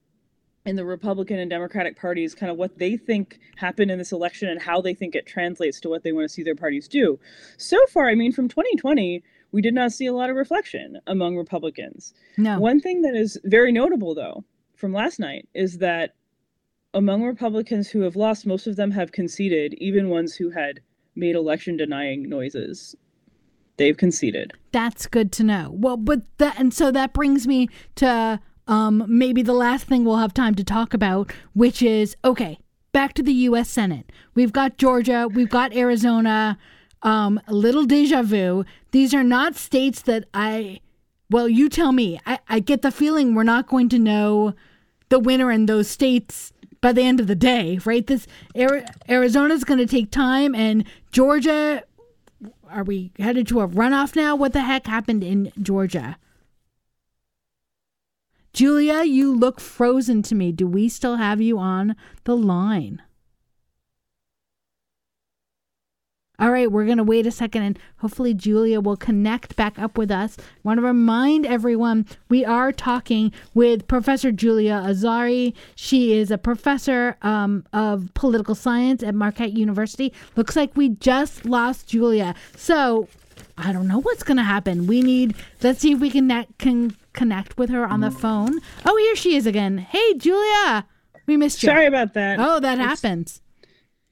[0.65, 4.49] in the republican and democratic parties kind of what they think happened in this election
[4.49, 7.19] and how they think it translates to what they want to see their parties do
[7.57, 11.37] so far i mean from 2020 we did not see a lot of reflection among
[11.37, 16.15] republicans no one thing that is very notable though from last night is that
[16.95, 20.81] among Republicans who have lost, most of them have conceded, even ones who had
[21.15, 22.97] made election denying noises.
[23.77, 24.53] They've conceded.
[24.73, 25.71] That's good to know.
[25.73, 30.19] Well, but that and so that brings me to um, maybe the last thing we'll
[30.19, 32.59] have time to talk about, which is okay.
[32.93, 33.69] Back to the U.S.
[33.69, 34.13] Senate.
[34.35, 35.27] We've got Georgia.
[35.27, 36.59] We've got Arizona.
[37.03, 38.65] Um, little deja vu.
[38.91, 40.81] These are not states that I.
[41.31, 42.21] Well, you tell me.
[42.27, 44.55] I, I get the feeling we're not going to know
[45.09, 48.07] the winner in those states by the end of the day, right?
[48.07, 48.27] This
[49.09, 51.85] Arizona's going to take time, and Georgia.
[52.71, 54.37] Are we headed to a runoff now?
[54.37, 56.19] What the heck happened in Georgia?
[58.59, 60.51] Julia, you look frozen to me.
[60.51, 61.95] Do we still have you on
[62.25, 63.01] the line?
[66.41, 69.97] All right, we're going to wait a second and hopefully Julia will connect back up
[69.97, 70.37] with us.
[70.41, 75.55] I want to remind everyone we are talking with Professor Julia Azari.
[75.77, 80.13] She is a professor um, of political science at Marquette University.
[80.35, 82.35] Looks like we just lost Julia.
[82.57, 83.07] So
[83.57, 84.89] I don't know what's going to happen.
[84.89, 88.61] We need, let's see if we can, can connect with her on the phone.
[88.87, 89.79] Oh, here she is again.
[89.79, 90.87] Hey, Julia.
[91.27, 91.69] We missed you.
[91.69, 92.39] Sorry about that.
[92.41, 93.43] Oh, that it's- happens.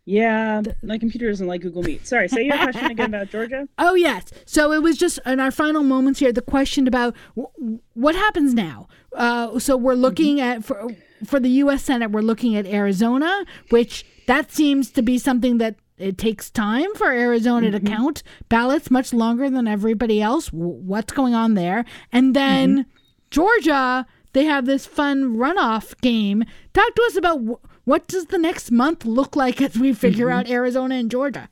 [0.09, 2.07] Yeah, my computer doesn't like Google Meet.
[2.07, 3.69] Sorry, say your question again about Georgia.
[3.79, 4.33] Oh yes.
[4.45, 8.55] So it was just in our final moments here the question about w- what happens
[8.55, 8.87] now.
[9.13, 10.59] Uh, so we're looking mm-hmm.
[10.59, 10.87] at for
[11.25, 11.83] for the U.S.
[11.83, 16.95] Senate, we're looking at Arizona, which that seems to be something that it takes time
[16.95, 17.85] for Arizona mm-hmm.
[17.85, 20.51] to count ballots, much longer than everybody else.
[20.51, 21.85] W- what's going on there?
[22.13, 22.96] And then mm-hmm.
[23.31, 26.45] Georgia, they have this fun runoff game.
[26.73, 27.39] Talk to us about.
[27.39, 30.39] W- what does the next month look like as we figure mm-hmm.
[30.41, 31.49] out Arizona and Georgia?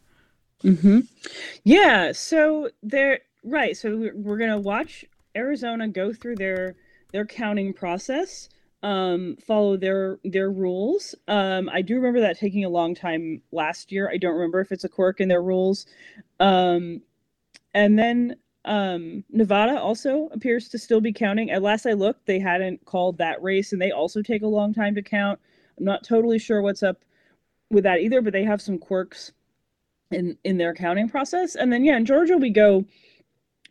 [0.64, 1.00] Mm-hmm.
[1.62, 2.10] Yeah.
[2.12, 3.76] So they're right.
[3.76, 5.04] So we're, we're gonna watch
[5.36, 6.74] Arizona go through their
[7.12, 8.48] their counting process,
[8.82, 11.14] um, follow their their rules.
[11.28, 14.10] Um, I do remember that taking a long time last year.
[14.10, 15.86] I don't remember if it's a quirk in their rules.
[16.40, 17.02] Um,
[17.72, 21.50] and then Um, Nevada also appears to still be counting.
[21.50, 24.72] At last I looked, they hadn't called that race, and they also take a long
[24.72, 25.38] time to count.
[25.78, 27.04] I'm not totally sure what's up
[27.70, 29.32] with that either, but they have some quirks
[30.10, 31.54] in in their counting process.
[31.54, 32.84] And then yeah, in Georgia we go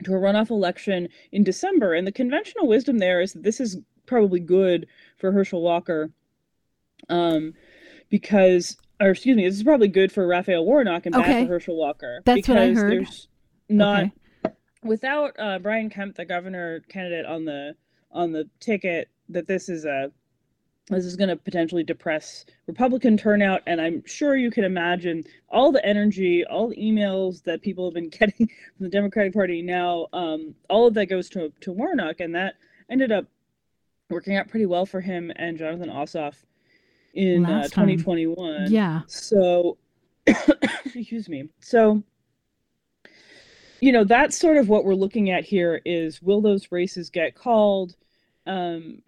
[0.03, 3.77] to a runoff election in December, and the conventional wisdom there is that this is
[4.05, 4.85] probably good
[5.17, 6.11] for Herschel Walker,
[7.09, 7.53] um,
[8.09, 11.31] because or excuse me, this is probably good for Raphael Warnock and Okay.
[11.31, 12.21] bad for Herschel Walker.
[12.25, 12.91] That's because what I heard.
[12.99, 13.27] There's
[13.69, 14.11] not Okay.
[14.83, 17.75] Without uh, Brian Kemp, the governor candidate on the
[18.11, 20.11] on the ticket, that this is a
[20.89, 25.71] this is going to potentially depress Republican turnout, and I'm sure you can imagine all
[25.71, 30.07] the energy, all the emails that people have been getting from the Democratic Party now.
[30.13, 32.55] Um, all of that goes to to Warnock, and that
[32.89, 33.25] ended up
[34.09, 36.35] working out pretty well for him and Jonathan Ossoff
[37.13, 37.87] in uh, Last time.
[37.87, 38.71] 2021.
[38.71, 39.01] Yeah.
[39.07, 39.77] So,
[40.27, 41.49] excuse me.
[41.59, 42.03] So,
[43.83, 47.35] you know, that's sort of what we're looking at here is will those races get
[47.35, 47.97] called?
[48.47, 48.99] Um,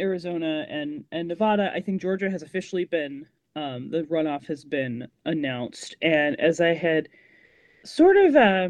[0.00, 5.06] Arizona and, and Nevada, I think Georgia has officially been, um, the runoff has been
[5.24, 5.94] announced.
[6.02, 7.08] And as I had
[7.84, 8.68] sort of uh,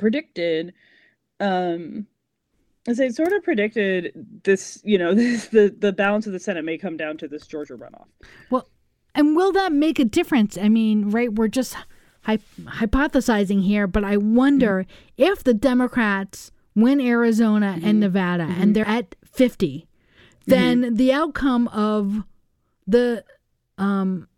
[0.00, 0.74] predicted,
[1.38, 2.08] um,
[2.88, 6.64] as I sort of predicted, this, you know, this, the, the balance of the Senate
[6.64, 8.08] may come down to this Georgia runoff.
[8.50, 8.68] Well,
[9.14, 10.58] and will that make a difference?
[10.58, 11.76] I mean, right, we're just
[12.36, 18.00] hy- hypothesizing here, but I wonder if the Democrats win Arizona and mm-hmm.
[18.00, 18.62] Nevada mm-hmm.
[18.62, 20.50] and they're at 50, mm-hmm.
[20.50, 22.24] then the outcome of
[22.86, 23.24] the
[23.78, 24.28] um,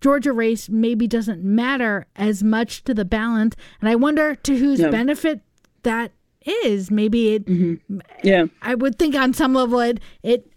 [0.00, 3.54] Georgia race maybe doesn't matter as much to the balance.
[3.80, 5.40] And I wonder to whose benefit
[5.84, 6.12] that
[6.64, 6.90] is.
[6.90, 7.80] Maybe it
[8.22, 8.46] Yeah.
[8.60, 10.50] I would think on some level it it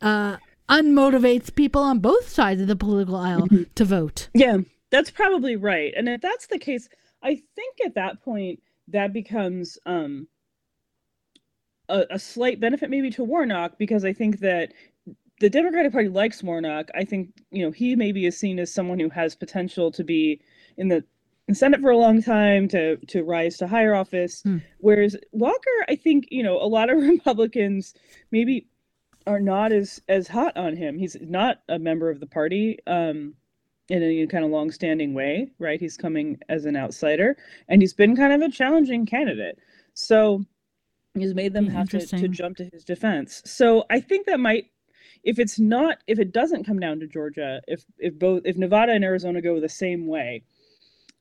[0.00, 0.36] uh,
[0.68, 4.28] unmotivates people on both sides of the political aisle to vote.
[4.34, 4.58] Yeah,
[4.94, 5.92] that's probably right.
[5.96, 6.88] And if that's the case,
[7.20, 10.28] I think at that point that becomes um
[11.88, 14.72] a, a slight benefit maybe to Warnock because I think that
[15.40, 16.90] the Democratic Party likes Warnock.
[16.94, 20.40] I think, you know, he maybe is seen as someone who has potential to be
[20.76, 21.04] in the
[21.52, 24.42] Senate for a long time to to rise to higher office.
[24.42, 24.58] Hmm.
[24.78, 27.94] Whereas Walker, I think, you know, a lot of Republicans
[28.30, 28.68] maybe
[29.26, 30.98] are not as as hot on him.
[30.98, 32.78] He's not a member of the party.
[32.86, 33.34] Um
[33.88, 35.78] in a kind of long-standing way, right?
[35.78, 37.36] He's coming as an outsider,
[37.68, 39.58] and he's been kind of a challenging candidate.
[39.92, 40.44] So
[41.14, 43.42] he's made them have to, to jump to his defense.
[43.44, 44.70] So I think that might,
[45.22, 48.92] if it's not, if it doesn't come down to Georgia, if if both if Nevada
[48.92, 50.44] and Arizona go the same way,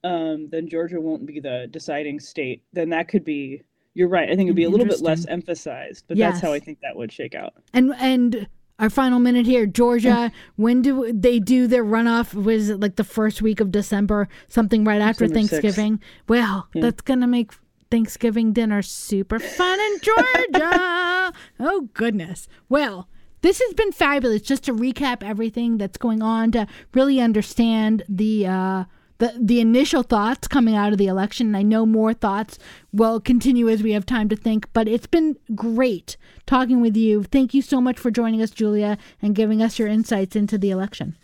[0.03, 2.63] um, then Georgia won't be the deciding state.
[2.73, 3.63] Then that could be.
[3.95, 4.27] You're right.
[4.27, 6.95] I think it'd be a little bit less emphasized, but that's how I think that
[6.95, 7.53] would shake out.
[7.73, 8.47] And and
[8.79, 10.31] our final minute here, Georgia.
[10.55, 12.33] when do they do their runoff?
[12.33, 14.27] Was it like the first week of December?
[14.47, 15.49] Something right after December 6th.
[15.61, 16.01] Thanksgiving?
[16.27, 16.81] Well, Yeah.
[16.81, 17.51] that's gonna make
[17.91, 21.33] Thanksgiving dinner super fun in Georgia.
[21.59, 22.47] oh goodness.
[22.69, 23.07] Well.
[23.41, 24.41] This has been fabulous.
[24.41, 28.83] Just to recap everything that's going on, to really understand the uh,
[29.17, 31.55] the the initial thoughts coming out of the election.
[31.55, 32.57] I know more thoughts
[32.91, 34.67] will continue as we have time to think.
[34.73, 37.23] But it's been great talking with you.
[37.23, 40.71] Thank you so much for joining us, Julia, and giving us your insights into the
[40.71, 41.15] election.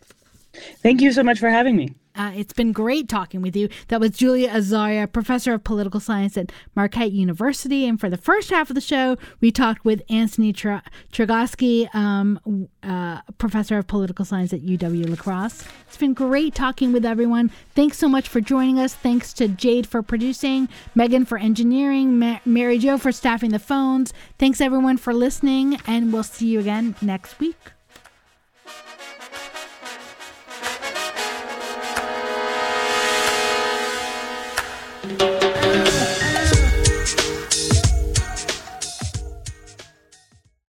[0.82, 1.94] Thank you so much for having me.
[2.20, 3.70] Uh, it's been great talking with you.
[3.88, 7.88] That was Julia Azaria, professor of political science at Marquette University.
[7.88, 10.80] And for the first half of the show, we talked with Anthony Tr-
[11.94, 15.64] um, uh, professor of political science at UW La Crosse.
[15.88, 17.52] It's been great talking with everyone.
[17.74, 18.94] Thanks so much for joining us.
[18.94, 24.12] Thanks to Jade for producing, Megan for engineering, Ma- Mary Jo for staffing the phones.
[24.38, 27.79] Thanks everyone for listening, and we'll see you again next week.